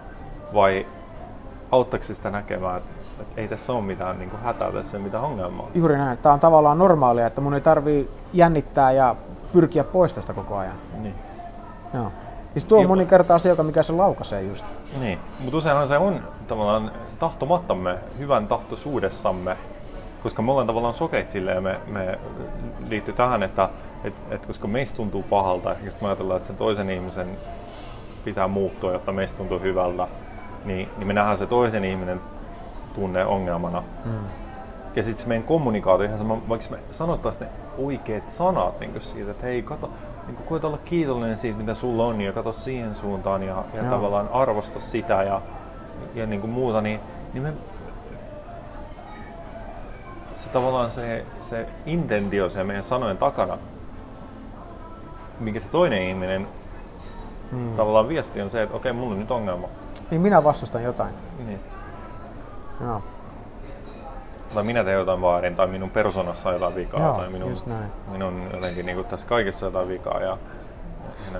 [0.53, 0.85] vai
[1.71, 5.05] auttaako sitä näkemään, että, että ei tässä ole mitään niin kuin hätää, tässä ei ole
[5.05, 5.67] mitään ongelmaa?
[5.75, 6.17] Juuri näin.
[6.17, 9.15] Tämä on tavallaan normaalia, että mun ei tarvii jännittää ja
[9.53, 10.75] pyrkiä pois tästä koko ajan.
[11.01, 11.15] Niin.
[11.93, 12.11] Joo.
[12.55, 14.65] Ja tuo on moni kertaa se, joka mikä se laukaisee just.
[14.99, 19.57] Niin, mutta useinhan se on tavallaan tahtomattamme, hyvän tahtoisuudessamme,
[20.23, 22.19] koska me ollaan tavallaan sokeit sille ja me, me
[22.89, 23.69] liittyy tähän, että
[24.03, 27.27] et, et koska meistä tuntuu pahalta, ja sitten me ajatellaan, että sen toisen ihmisen
[28.25, 30.07] pitää muuttua, jotta meistä tuntuu hyvältä,
[30.65, 32.21] niin, niin me nähdään se toisen ihminen
[32.95, 33.83] tunne ongelmana.
[34.05, 34.11] Mm.
[34.95, 39.31] Ja sitten se meidän kommunikaatio ihan sama, vaikka me sanottaisiin ne oikeat sanat niin siitä,
[39.31, 39.89] että hei, kato,
[40.27, 44.29] niin koeta olla kiitollinen siitä, mitä sulla on, ja kato siihen suuntaan, ja, ja tavallaan
[44.31, 45.41] arvosta sitä ja,
[46.15, 46.99] ja niin kuin muuta, niin,
[47.33, 47.53] niin me,
[50.35, 53.57] se tavallaan se, se intentio se meidän sanojen takana,
[55.39, 56.47] mikä se toinen ihminen
[57.51, 57.75] hmm.
[57.75, 59.67] tavallaan viesti on se, että okei, okay, mulla on nyt ongelma.
[60.11, 61.13] Niin minä vastustan jotain.
[61.45, 61.59] Niin.
[62.81, 63.01] Joo.
[64.53, 67.53] Tai minä teen jotain väärin, tai minun persoonassa on jotain vikaa, Joo, tai minun,
[68.11, 70.21] minun jotenkin niin kuin tässä kaikessa jotain vikaa.
[70.21, 70.37] Ja,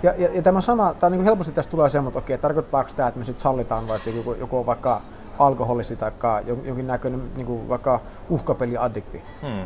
[0.04, 3.08] ja, ja, ja tämä sama, tämä niin helposti tästä tulee semmoinen, että okei, tarkoittaako tämä,
[3.08, 5.02] että me sitten sallitaan vaikka joku, joku on vaikka
[5.40, 6.12] alkoholisti tai
[6.48, 8.00] jonkin näköinen niin kuin vaikka
[8.30, 9.24] uhkapeliaddikti.
[9.42, 9.66] Hmm.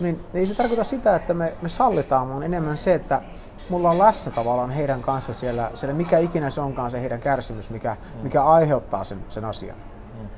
[0.00, 3.22] Niin ei se tarkoita sitä, että me, me sallitaan, vaan enemmän se, että
[3.68, 7.70] mulla on läsnä tavallaan heidän kanssa siellä, siellä mikä ikinä se onkaan se heidän kärsimys,
[7.70, 8.22] mikä, hmm.
[8.22, 9.76] mikä aiheuttaa sen, sen asian.
[10.18, 10.28] Hmm.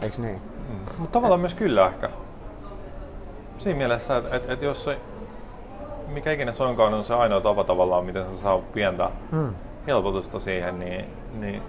[0.00, 0.42] Eikö niin?
[0.68, 0.78] Hmm.
[0.98, 2.10] Mutta tavallaan myös kyllä ehkä.
[3.58, 4.98] Siinä mielessä, että et, et jos se,
[6.06, 9.54] mikä ikinä se onkaan, on se ainoa tapa tavallaan, miten se saa pientä hmm.
[9.86, 11.62] helpotusta siihen, niin, niin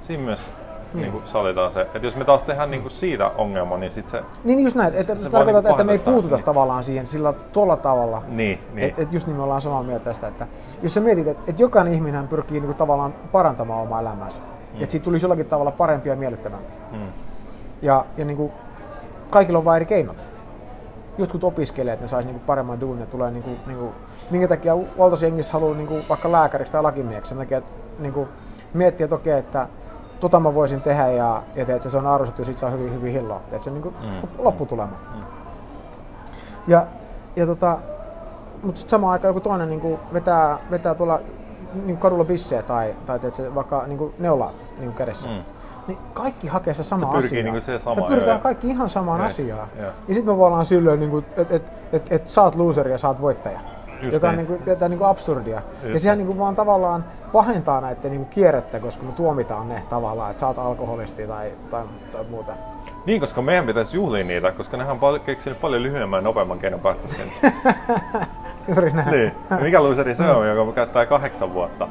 [0.00, 0.50] siinä myös
[0.94, 1.02] niin.
[1.02, 1.80] Niin kuin sallitaan se.
[1.80, 4.26] Että jos me taas tehdään niin kuin siitä ongelma, niin sitten se...
[4.44, 6.44] Niin just näin, että se, tarkoittaa, niin että me ei puututa niin.
[6.44, 8.22] tavallaan siihen sillä tuolla tavalla.
[8.28, 8.88] Niin, niin.
[8.88, 10.46] Että et just niin me ollaan samaa mieltä tästä, että
[10.82, 14.42] jos sä mietit, että, että jokainen ihminen pyrkii niin kuin tavallaan parantamaan omaa elämäänsä.
[14.42, 14.82] Mm.
[14.82, 16.72] Että siitä tulisi jollakin tavalla parempi ja miellyttävämpi.
[16.92, 17.08] Mm.
[17.82, 18.52] Ja, ja niin kuin,
[19.30, 20.26] kaikilla on vain eri keinot.
[21.18, 23.92] Jotkut opiskelee, että ne saisi niin paremman duunin ja tulee niin kuin, niin kuin,
[24.30, 27.28] minkä takia valtaosa jengistä haluaa niin kuin, vaikka lääkäriksi tai lakimieksi.
[27.28, 28.28] Sen takia, että niin kuin,
[28.74, 29.68] miettiä, että okei, että
[30.20, 33.12] tota mä voisin tehdä ja, ja teet, se on arvostettu ja sit saa hyvin, hyvin
[33.12, 33.40] hilloa.
[33.50, 34.28] Teet, se on niin mm.
[34.38, 34.96] lopputulema.
[35.14, 35.22] Mm.
[36.66, 36.86] Ja,
[37.36, 37.78] ja tota,
[38.62, 41.20] mutta sitten samaan aikaan joku toinen niin vetää, vetää tuolla
[41.84, 45.28] niin kadulla bissejä tai, tai teet, se vaikka niin neula niin kädessä.
[45.28, 45.44] Mm.
[45.88, 47.42] Niin kaikki hakee se sama asia.
[47.42, 49.68] Niin se sama, me pyritään joo, kaikki ihan samaan asiaan.
[50.08, 53.08] Ja sitten me voidaan silleen, niin että et, et, et, sä oot loseri ja sä
[53.08, 53.60] oot voittaja.
[54.02, 54.40] Just joka niin.
[54.40, 55.62] on niin kuin, niin kuin absurdia.
[55.82, 59.68] Just ja sehän niin kuin vaan tavallaan pahentaa näiden niin kuin kierrettä, koska me tuomitaan
[59.68, 62.52] ne tavallaan, että sä oot alkoholisti tai, tai, tai muuta.
[63.06, 66.80] Niin, koska meidän pitäisi juhlia niitä, koska nehän on keksinyt paljon lyhyemmän ja nopeamman keinon
[66.80, 67.32] päästä sinne.
[68.68, 69.10] Juuri näin.
[69.10, 69.32] Niin.
[69.60, 71.88] Mikä loseri se on, joka käyttää kahdeksan vuotta?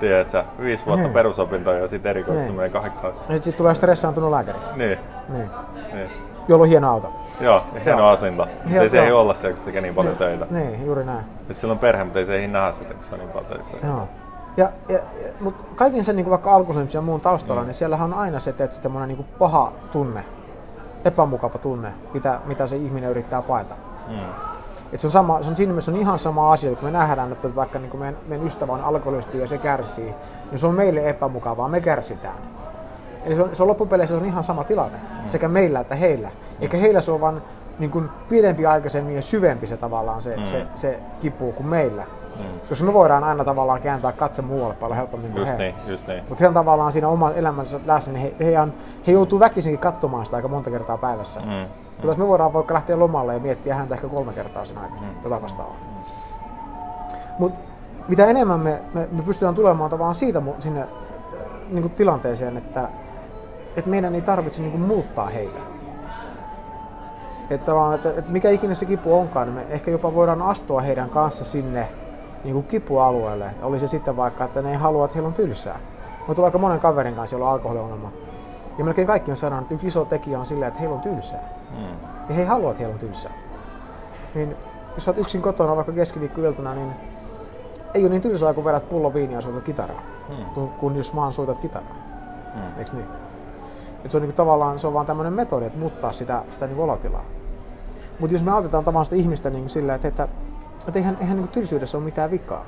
[0.00, 1.12] Tiedätkö, viisi vuotta niin.
[1.12, 2.72] perusopintoja ja sitten erikoistuminen niin.
[2.72, 3.12] kahdeksan.
[3.28, 4.58] Nyt sitten tulee stressaantunut lääkäri.
[4.76, 4.98] Niin.
[5.28, 5.50] niin.
[5.92, 7.12] niin jolla on hieno auto.
[7.40, 8.08] Joo, hieno Joo.
[8.08, 8.46] asinta.
[8.68, 10.46] Hieno, ei se ei olla siellä, kun se tekee niin paljon niin, töitä.
[10.50, 11.24] Niin, juuri näin.
[11.38, 13.52] Sitten sillä on perhe, mutta ei se ei nähdä sitä, kun se on niin paljon
[13.52, 13.86] töissä.
[13.86, 14.08] Joo.
[14.56, 14.98] Ja, ja,
[15.40, 17.66] mutta kaiken sen niin vaikka alkoholismin ja muun taustalla, mm.
[17.66, 20.24] niin siellähän on aina se, että semmoinen niin paha tunne,
[21.04, 23.74] epämukava tunne, mitä, mitä se ihminen yrittää paeta.
[24.08, 24.18] Mm.
[24.92, 27.32] Et se on, sama, se on siinä mielessä on ihan sama asia, kun me nähdään,
[27.32, 30.14] että vaikka niin meidän, meidän ystävä on alkoholisti ja se kärsii,
[30.50, 32.55] niin se on meille epämukavaa, me kärsitään.
[33.26, 35.28] Eli se on, se on loppupeleissä se on ihan sama tilanne, mm.
[35.28, 36.30] sekä meillä että heillä.
[36.60, 37.42] Eikä heillä se on vain
[37.78, 40.46] niin kuin pidempi aikaisemmin ja syvempi se tavallaan se, mm.
[40.46, 42.04] se, se kipu kuin meillä.
[42.36, 42.60] Mm.
[42.68, 45.58] Koska me voidaan aina tavallaan kääntää katse muualle paljon helpommin kuin just he.
[45.58, 46.22] Niin, just niin.
[46.28, 48.72] Mutta he on tavallaan siinä oman elämänsä läsnä, niin he, he, on,
[49.06, 51.40] he joutuu väkisinkin katsomaan sitä aika monta kertaa päivässä.
[51.40, 51.68] Mm.
[51.90, 55.00] Mutta jos me voidaan vaikka lähteä lomalle ja miettiä häntä ehkä kolme kertaa sen aikana,
[55.00, 55.20] mm.
[55.22, 55.76] tätä vastaavaa.
[57.38, 57.60] Mutta
[58.08, 60.86] mitä enemmän me, me, me pystytään tulemaan tavallaan siitä sinne
[61.70, 62.88] niin kuin tilanteeseen, että
[63.76, 65.58] että meidän ei tarvitse niin kuin muuttaa heitä.
[67.50, 70.80] Että, vaan, että, että mikä ikinä se kipu onkaan, niin me ehkä jopa voidaan astua
[70.80, 71.88] heidän kanssa sinne
[72.44, 73.50] niin kuin kipualueelle.
[73.62, 75.80] Oli se sitten vaikka, että ne ei halua, että heillä on tylsää.
[76.28, 78.12] Mä tulen aika monen kaverin kanssa, jolla on alkoholiongelma.
[78.78, 81.48] Ja melkein kaikki on sanonut, että yksi iso tekijä on sillä, että heillä on tylsää.
[81.70, 81.84] Mm.
[82.28, 83.32] Ja he ei halua, että heillä on tylsää.
[84.34, 84.56] Niin
[84.94, 86.92] jos sä oot yksin kotona vaikka keskiviikkoiltana, niin
[87.94, 90.02] ei ole niin tylsää, kun vedät pullo viiniä ja soitat kitaraa.
[90.28, 90.68] Mm.
[90.68, 91.96] Kun jos vaan soitat kitaraa.
[92.54, 92.78] Mm.
[92.78, 93.06] Eikö niin?
[94.06, 96.82] Et se on niinku tavallaan se on vaan tämmöinen metodi, että muuttaa sitä, sitä niinku
[96.82, 97.24] olotilaa.
[98.20, 100.28] Mutta jos me autetaan tavallaan sitä ihmistä niinku sillä, että, että,
[100.88, 102.64] että eihän, eihän niinku tylsyydessä ole mitään vikaa.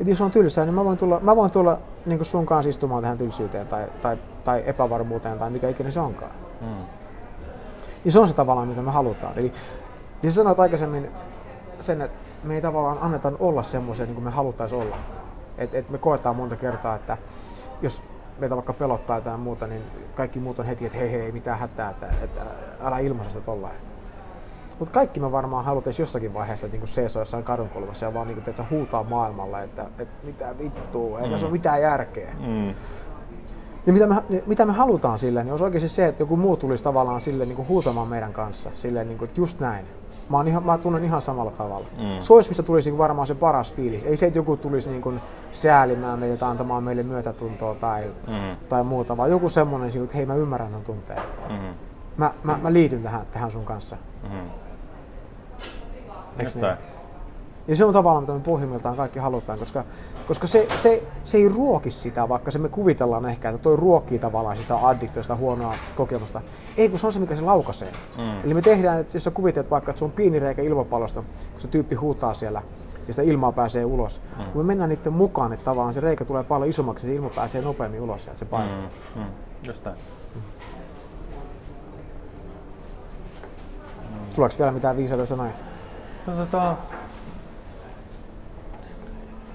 [0.00, 3.02] että jos on tylsää, niin mä voin tulla, mä voin tulla niin sun kanssa istumaan
[3.02, 6.32] tähän tylsyyteen tai, tai, tai epävarmuuteen tai mikä ikinä se onkaan.
[6.60, 6.86] Mm.
[8.04, 9.32] Niin se on se tavallaan, mitä me halutaan.
[9.36, 9.52] Eli
[10.22, 11.10] niin sä sanoit aikaisemmin
[11.80, 14.96] sen, että me ei tavallaan anneta olla semmoisia niin kuin me haluttaisiin olla.
[15.58, 17.16] Et, et me koetaan monta kertaa, että
[17.82, 18.02] jos
[18.40, 19.82] meitä vaikka pelottaa tai muuta, niin
[20.14, 22.40] kaikki muut on heti, että hei hei, ei mitään hätää, että, että
[22.80, 23.76] älä ilmaise sitä tollain.
[24.78, 28.66] Mutta kaikki me varmaan haluttaisiin jossakin vaiheessa niin seisoo jossain kadunkolmassa ja vaan niin kuin,
[28.70, 31.30] huutaa maailmalle, että, että mitä vittua, ei mm.
[31.30, 32.34] tässä ole mitään järkeä.
[32.40, 32.74] Mm.
[33.86, 34.14] Ja mitä me,
[34.46, 37.56] mitä me halutaan sille, niin olisi oikeasti se, että joku muu tulisi tavallaan sille niin
[37.56, 38.70] kuin huutamaan meidän kanssa.
[38.74, 39.86] Sille, niin kuin, että just näin.
[40.30, 41.86] Mä, oon ihan, mä tunnen ihan samalla tavalla.
[41.98, 42.20] Mm.
[42.20, 44.04] Se olisi, mistä tulisi niin varmaan se paras fiilis.
[44.04, 45.20] Ei se, että joku tulisi niin kuin
[45.52, 48.56] säälimään meitä tai antamaan meille myötätuntoa tai, mm.
[48.68, 51.22] tai muuta, vaan joku semmoinen, että hei mä ymmärrän tämän tunteen.
[51.48, 51.74] Mm.
[52.16, 53.96] Mä, mä, mä liityn tähän, tähän sun kanssa.
[54.22, 54.50] Mm.
[56.38, 56.87] Eikö niin?
[57.68, 59.84] Ja se on tavallaan, mitä me pohjimmiltaan kaikki halutaan, koska,
[60.28, 64.18] koska se, se, se ei ruoki sitä, vaikka se me kuvitellaan ehkä, että toi ruokkii
[64.18, 66.40] tavallaan sitä addiktiosta, huonoa kokemusta.
[66.76, 67.92] Ei, kun se on se, mikä se laukaisee.
[68.18, 68.40] Mm.
[68.44, 71.60] Eli me tehdään, että jos sä kuvittelet vaikka, että se on pieni reikä ilmapallosta, kun
[71.60, 72.62] se tyyppi huutaa siellä,
[73.08, 74.20] ja sitä ilmaa pääsee ulos.
[74.38, 74.44] Mm.
[74.44, 77.62] Kun me mennään niiden mukaan, että tavallaan se reikä tulee paljon isommaksi, se ilma pääsee
[77.62, 78.72] nopeammin ulos sieltä se paino.
[79.14, 79.20] Mm.
[79.20, 79.28] Mm.
[79.66, 79.96] Just näin.
[80.34, 80.42] Mm.
[84.34, 85.52] Tuleeko vielä mitään viisaita sanoja?
[86.26, 86.76] No, tota,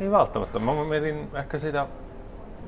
[0.04, 0.60] ei välttämättä.
[0.60, 1.88] Mä mietin ehkä sitä,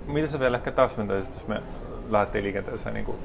[0.08, 1.62] mitä se vielä ehkä täsmentäisit, jos me
[2.10, 3.18] lähdettiin liikenteeseen niin kuin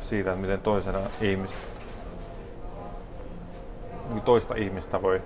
[0.00, 1.58] siitä, että miten toisena ihmistä,
[4.12, 5.22] niin toista ihmistä voi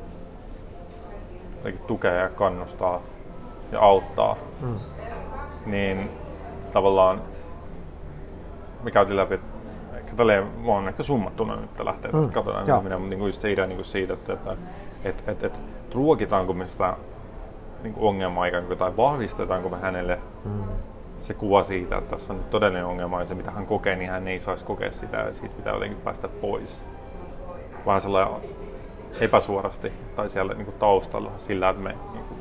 [1.86, 3.02] tukea ja kannustaa
[3.72, 4.36] ja auttaa.
[4.60, 4.78] Mm.
[5.66, 6.10] Niin
[6.72, 7.22] tavallaan
[8.82, 9.40] me käytiin läpi,
[9.94, 12.32] ehkä tälleen, mä oon ehkä summattuna nyt lähtee tästä, mm.
[12.32, 12.80] katsotaan, ja.
[12.80, 14.56] minä, niin kuin just se idea niin kuin siitä, että, että
[15.04, 15.60] et, et, et,
[15.94, 16.96] ruokitaanko me sitä
[17.84, 20.64] niin ongelmaa ikään kuin, tai vahvistetaanko me hänelle mm.
[21.18, 24.10] se kuva siitä, että tässä on nyt todellinen ongelma ja se mitä hän kokee, niin
[24.10, 26.84] hän ei saisi kokea sitä ja siitä pitää jotenkin päästä pois.
[27.86, 28.40] Vähän sellainen
[29.20, 32.38] epäsuorasti tai siellä niin kuin taustalla sillä, että me niin kuin,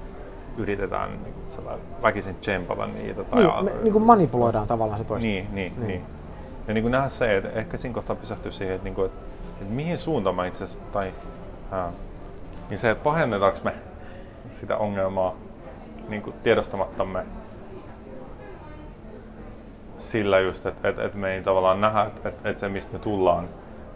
[0.57, 3.23] yritetään niin kuin, väkisin tsempata niitä.
[3.23, 5.27] Tai niin, me niin kuin manipuloidaan tavallaan se toista.
[5.27, 5.87] Niin, niin, niin.
[5.87, 6.03] niin.
[6.67, 9.19] Ja niin kuin nähdä se, että ehkä siinä kohtaa pysähtyy siihen, että, niin kuin, että,
[9.61, 11.13] että mihin suuntaan mä itse asiassa, tai
[11.71, 11.91] ää,
[12.69, 13.73] niin se, että pahennetaanko me
[14.53, 15.35] sitä ongelmaa
[16.09, 17.25] niin kuin tiedostamattamme
[19.97, 22.99] sillä just, että et, et me ei tavallaan nähdä, että et, et se mistä me
[22.99, 23.49] tullaan,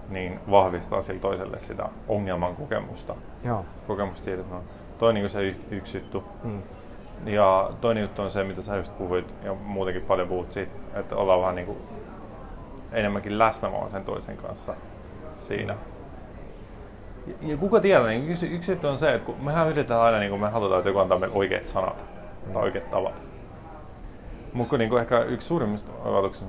[0.10, 3.16] niin vahvistaa sillä toiselle sitä ongelman kokemusta.
[3.44, 3.66] Joo.
[3.88, 4.64] Kokemusta siitä, että no,
[5.00, 6.24] toi on niin se y- yksi juttu.
[6.44, 6.62] Mm.
[7.26, 11.16] Ja toinen juttu on se, mitä sä just puhuit, ja muutenkin paljon puhut siitä, että
[11.16, 11.78] ollaan vähän niin kuin
[12.92, 14.74] enemmänkin läsnä vaan sen toisen kanssa
[15.38, 15.74] siinä.
[15.74, 15.97] Mm
[17.42, 20.32] ja kuka tietää, niin yksi, yksi juttu on se, että kun mehän yritetään aina, niin
[20.32, 22.04] kun me halutaan, että joku antaa meille oikeat sanat
[22.54, 23.14] tai oikeat tavat.
[24.54, 26.46] Mutta niin ehkä yksi suurimmista ajatuksista,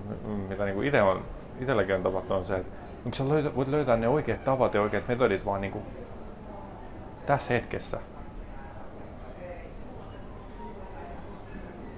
[0.49, 1.25] mitä niin itse on,
[1.61, 4.83] itselläkin on tapahtunut, on se, että onko sä löytä, voit löytää ne oikeat tavat ja
[4.83, 5.85] oikeat metodit vaan niin kuin
[7.27, 7.99] tässä hetkessä.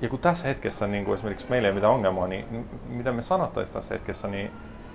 [0.01, 3.23] Ja kun tässä hetkessä niin kuin esimerkiksi meillä ei ole mitään ongelmaa, niin mitä me
[3.23, 4.51] sanottaisiin tässä hetkessä, niin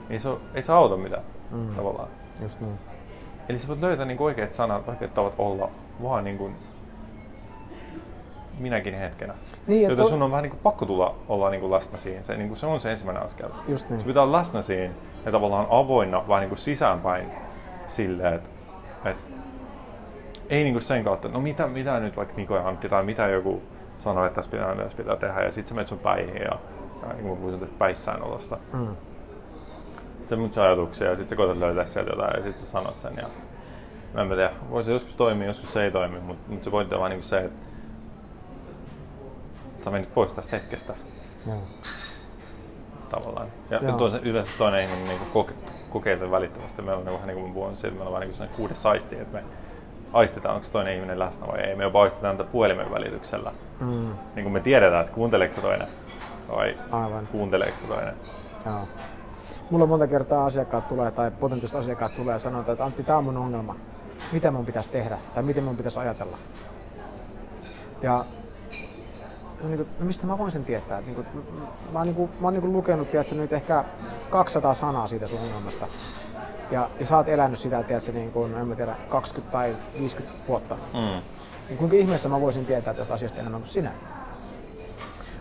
[0.10, 1.76] ei se, ei se auta mitään mm.
[1.76, 2.08] tavallaan.
[2.42, 2.95] Just niin.
[3.50, 5.70] Eli sä voit löytää niin oikeat sanat, oikeat tavat olla
[6.04, 6.56] vaan niin kuin
[8.60, 9.34] minäkin hetkenä.
[9.68, 10.10] Niin, Joten to...
[10.10, 12.26] sun on vähän niin kuin pakko tulla olla niin kuin läsnä siihen.
[12.26, 13.50] Se, niin kuin se on se ensimmäinen askel.
[13.68, 14.00] Just niin.
[14.00, 17.32] Se pitää olla läsnä siihen ja tavallaan avoinna vähän niin kuin sisäänpäin
[17.88, 18.50] silleen, että,
[19.06, 19.24] että
[20.50, 23.28] ei niin kuin sen kautta, no mitä, mitä nyt vaikka Niko ja Antti tai mitä
[23.28, 23.62] joku
[23.98, 26.60] sanoo, että tässä pitää, tässä pitää tehdä ja sitten sä menet sun päihin ja,
[27.02, 28.58] ja niin kuin mä puhuin tästä päissään olosta.
[28.74, 28.96] Mm
[30.30, 33.16] se mun ajatuksia ja sitten sä koetat löytää sieltä jotain ja sitten sä sanot sen.
[33.18, 33.30] Ja
[34.14, 36.96] mä en tiedä, voi se joskus toimia, joskus se ei toimi, mutta, mutta se pointti
[36.96, 37.66] on vaan niin se, että
[39.84, 40.94] sä menit pois tästä hetkestä.
[41.48, 41.58] Joo.
[43.10, 43.48] Tavallaan.
[43.70, 43.98] Ja Joo.
[43.98, 45.54] Toisen, yleensä toinen ihminen niin koke,
[45.90, 46.82] kokee sen välittömästi.
[46.82, 49.38] Meillä on niin vähän niin kuin puhun siitä, meillä on vähän niin kuudes aisti, että
[49.38, 49.44] me
[50.14, 51.76] aistetaan, onko toinen ihminen läsnä vai ei.
[51.76, 53.52] Me jopa aistetaan tätä puhelimen välityksellä.
[53.80, 54.14] Mm.
[54.36, 55.88] Niin kuin me tiedetään, että kuunteleeko se toinen
[56.50, 57.28] vai Aivan.
[57.28, 58.14] kuunteleeko se toinen.
[58.66, 58.88] Joo
[59.70, 63.24] mulla monta kertaa asiakkaat tulee tai potentiaaliset asiakkaat tulee ja sanoo, että Antti, tämä on
[63.24, 63.76] mun ongelma.
[64.32, 66.38] Mitä mun pitäisi tehdä tai miten mun pitäisi ajatella?
[68.02, 68.26] Ja
[69.64, 71.02] niin kuin, no mistä mä voin sen tietää?
[71.02, 71.28] Niin kuin,
[71.94, 73.84] mä oon, niin kuin, mä oon niin kuin lukenut tiedätkö, nyt ehkä
[74.30, 75.88] 200 sanaa siitä sun ongelmasta.
[76.72, 80.40] Ja, ja sä oot elänyt sitä, tiedätkö, niin kuin, en mä tiedä, 20 tai 50
[80.48, 80.76] vuotta.
[80.76, 81.22] Mm.
[81.70, 83.92] Niin kuinka ihmeessä mä voisin tietää tästä asiasta enemmän kuin sinä?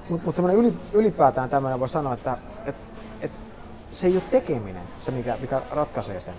[0.09, 2.39] Mutta mut semmoinen yli, ylipäätään tämmöinen voi sanoa, että
[3.95, 6.35] se ei ole tekeminen se, mikä, mikä ratkaisee sen.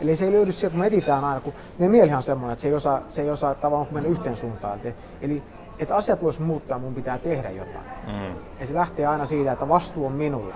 [0.00, 2.62] Eli se ei löydy sieltä, kun me etsitään aina, kun meidän mielihan on semmoinen, että
[2.62, 4.80] se ei osaa, se ei osaa tavallaan mennä yhteen suuntaan.
[5.20, 5.42] Eli,
[5.78, 7.86] että asiat voisi muuttaa, mun pitää tehdä jotain.
[8.06, 8.36] Mm.
[8.60, 10.54] Ja se lähtee aina siitä, että vastuu on minulla.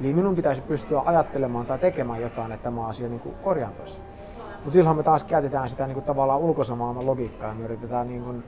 [0.00, 4.00] Eli minun pitäisi pystyä ajattelemaan tai tekemään jotain, että tämä asia niin kuin korjaantuisi.
[4.54, 8.22] Mutta silloin me taas käytetään sitä niin kuin tavallaan ulkoisen logiikkaa ja me yritetään niin
[8.22, 8.44] kuin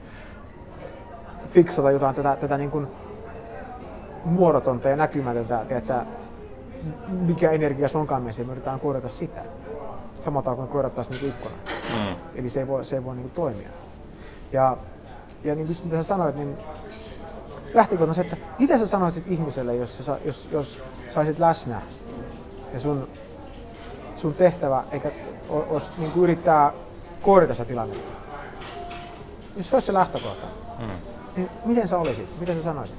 [1.47, 2.87] fiksata jotain tätä, tätä niin kuin
[4.25, 5.95] muodotonta ja näkymätöntä, tiedätkö,
[7.09, 9.45] mikä energia se onkaan meissä, me yritetään korjata sitä.
[10.21, 11.55] Samalla tavalla kuin korjattaisiin niin ikkuna.
[11.95, 12.17] Mm.
[12.35, 13.69] Eli se ei voi, se ei voi niin toimia.
[14.53, 14.77] Ja,
[15.45, 16.57] ja niin kuin sä sanoit, niin
[17.75, 21.83] lähtikö se, että mitä sä sanoisit ihmiselle, jos, sä, jos, jos saisit läsnä
[22.75, 23.09] ja sun,
[24.17, 25.11] sun tehtävä eikä
[25.49, 26.73] olisi niin kuin yrittää
[27.23, 28.11] korjata sitä tilannetta.
[29.57, 30.47] Jos se olisi se lähtökohta,
[30.79, 30.87] Mm.
[31.37, 32.41] niin miten sä olisit?
[32.41, 32.97] Mitä sä sanoisit?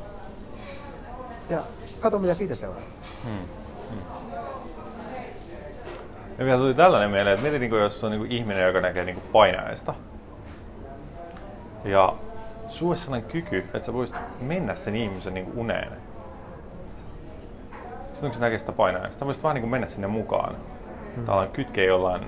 [1.49, 1.63] Ja
[1.99, 2.81] kato mitä siitä seuraa.
[6.37, 9.05] Ja vielä tuli tällainen mieleen, että mieti, niin jos on niin kuin ihminen, joka näkee
[9.05, 9.93] niin kuin painajaista.
[11.85, 12.13] Ja
[12.67, 15.91] sulle sellainen kyky, että sä voisit mennä sen ihmisen niin kuin uneen.
[18.13, 20.55] Sitten kun sä näkee sitä painajaista, voisit vaan niin kuin mennä sinne mukaan.
[21.15, 21.25] Hmm.
[21.25, 22.21] Tavallaan kytkeä jollain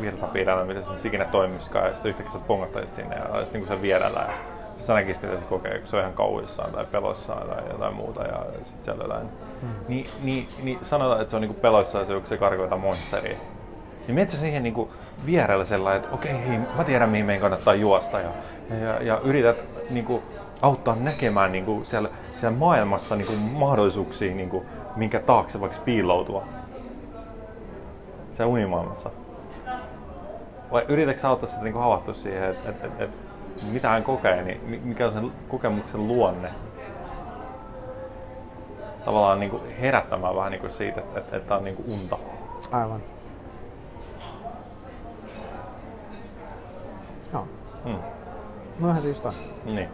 [0.00, 3.60] virtapiirillä, mitä se nyt ikinä toimisikaan, ja sitten yhtäkkiä sä pongattaisit sinne ja olisit niin
[3.60, 4.20] kuin sen vierellä.
[4.20, 4.32] Ja
[4.78, 8.22] sä näkisit, mitä se kokee, kun se on ihan kauhuissaan tai peloissaan tai jotain muuta
[8.22, 9.28] ja sitten siellä jotain.
[9.60, 9.68] Hmm.
[9.88, 13.38] Niin, niin, niin sanotaan, että se on niinku peloissaan se, kun se karkoita monsteria.
[14.06, 14.90] Niin menet sä siihen niinku
[15.26, 18.30] vierellä sellainen, että okei, hei, mä tiedän mihin meidän kannattaa juosta ja,
[18.82, 19.56] ja, ja yrität
[19.90, 20.22] niinku
[20.62, 26.44] auttaa näkemään niinku siellä, siellä maailmassa niinku mahdollisuuksia, niinku, minkä taakse vaikka piiloutua.
[28.30, 29.10] Siellä unimaailmassa.
[30.72, 33.10] Vai yritätkö sä auttaa sitä niinku havahtua siihen, että et, et, et,
[33.62, 36.50] mitä hän kokee, niin mi- mikä on sen kokemuksen luonne?
[39.04, 42.18] Tavallaan niinku herättämään vähän niinku siitä, että, että, että on niinku unta.
[42.72, 43.02] Aivan.
[47.32, 47.48] Joo.
[47.84, 47.98] Hmm.
[48.80, 49.34] Noinhan se just on.
[49.64, 49.88] Niin.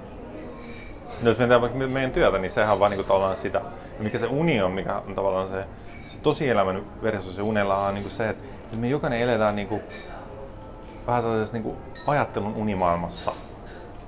[1.22, 3.61] No, jos mietitään vaikka meidän työtä, niin sehän on vaan niinku tavallaan sitä,
[3.98, 5.64] mikä se uni on, mikä on tavallaan se,
[6.07, 9.81] se tosielämän versus se unella on niinku se, että että me jokainen eletään niinku,
[11.07, 13.33] vähän sellaisessa niinku ajattelun unimaailmassa.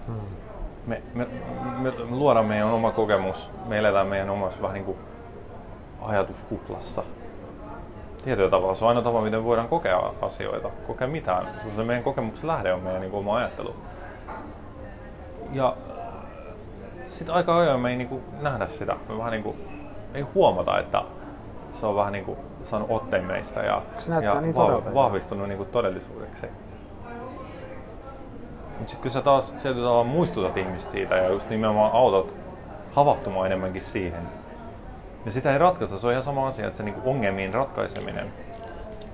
[0.06, 0.14] Hmm.
[0.86, 1.26] Me, me,
[1.78, 4.96] me, me luodaan meidän oma kokemus, me eletään meidän omassa vähän niinku
[6.02, 7.02] ajatuskuplassa.
[8.24, 11.48] Tietyllä tavalla se on ainoa tapa, miten voidaan kokea asioita, kokea mitään.
[11.76, 13.76] Se meidän kokemuksen lähde on meidän niinku oma ajattelu.
[15.52, 15.76] Ja
[17.08, 18.96] sitten aika ajoin me ei niinku nähdä sitä.
[19.08, 19.56] Me vähän niinku,
[20.14, 21.02] ei huomata, että
[21.72, 24.54] se on vähän niinku saanut otteen meistä ja, Se ja niin
[24.94, 26.46] vahvistunut niinku todellisuudeksi.
[28.78, 32.34] Mutta sitten kun sä taas sieltä tavalla muistutat ihmistä siitä ja just nimenomaan autot
[32.92, 34.22] havahtumaan enemmänkin siihen,
[35.24, 35.98] ja sitä ei ratkaista.
[35.98, 38.32] Se on ihan sama asia, että se niinku ongelmien ratkaiseminen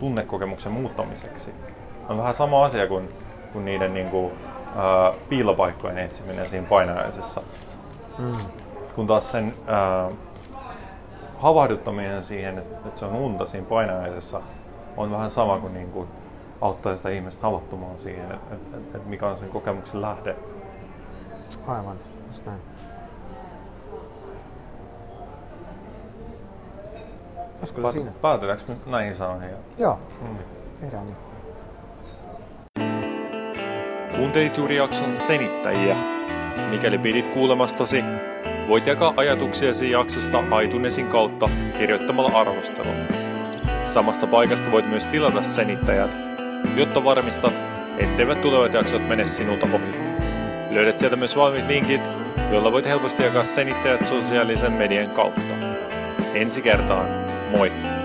[0.00, 1.54] tunnekokemuksen muuttamiseksi
[2.08, 3.08] on vähän sama asia kuin,
[3.52, 4.32] kuin niiden niinku,
[4.76, 7.42] ää, piilopaikkojen etsiminen siinä painajaisessa.
[8.18, 8.36] Mm.
[8.94, 10.10] Kun taas sen ää,
[11.38, 14.40] havahduttaminen siihen, että, että se on unta siinä painajaisessa,
[14.96, 16.08] on vähän sama kuin, niin kuin
[16.60, 20.36] auttaa sitä ihmistä havahtumaan siihen, että, että, että mikä on sen kokemuksen lähde.
[21.66, 21.96] Aivan.
[22.26, 22.58] Just näin.
[27.58, 28.10] Olisiko se siinä?
[28.22, 29.50] Päätetäänkö me näihin sanoihin?
[29.78, 30.36] Joo, Mm.
[30.80, 31.16] tehdään niin.
[34.16, 35.96] Kuuntelit juuri jakson senittäjiä.
[36.70, 38.04] Mikäli pidit kuulemastasi,
[38.68, 42.96] voit jakaa ajatuksiasi jaksosta iTunesin kautta kirjoittamalla arvostelun.
[43.82, 46.16] Samasta paikasta voit myös tilata senittäjät,
[46.76, 47.62] jotta varmistat,
[47.98, 49.94] etteivät tulevat jaksot mene sinulta ohi.
[50.70, 52.02] Löydät sieltä myös valmiit linkit,
[52.50, 55.54] joilla voit helposti jakaa senittäjät sosiaalisen median kautta.
[56.34, 57.08] Ensi kertaan,
[57.56, 57.99] moi!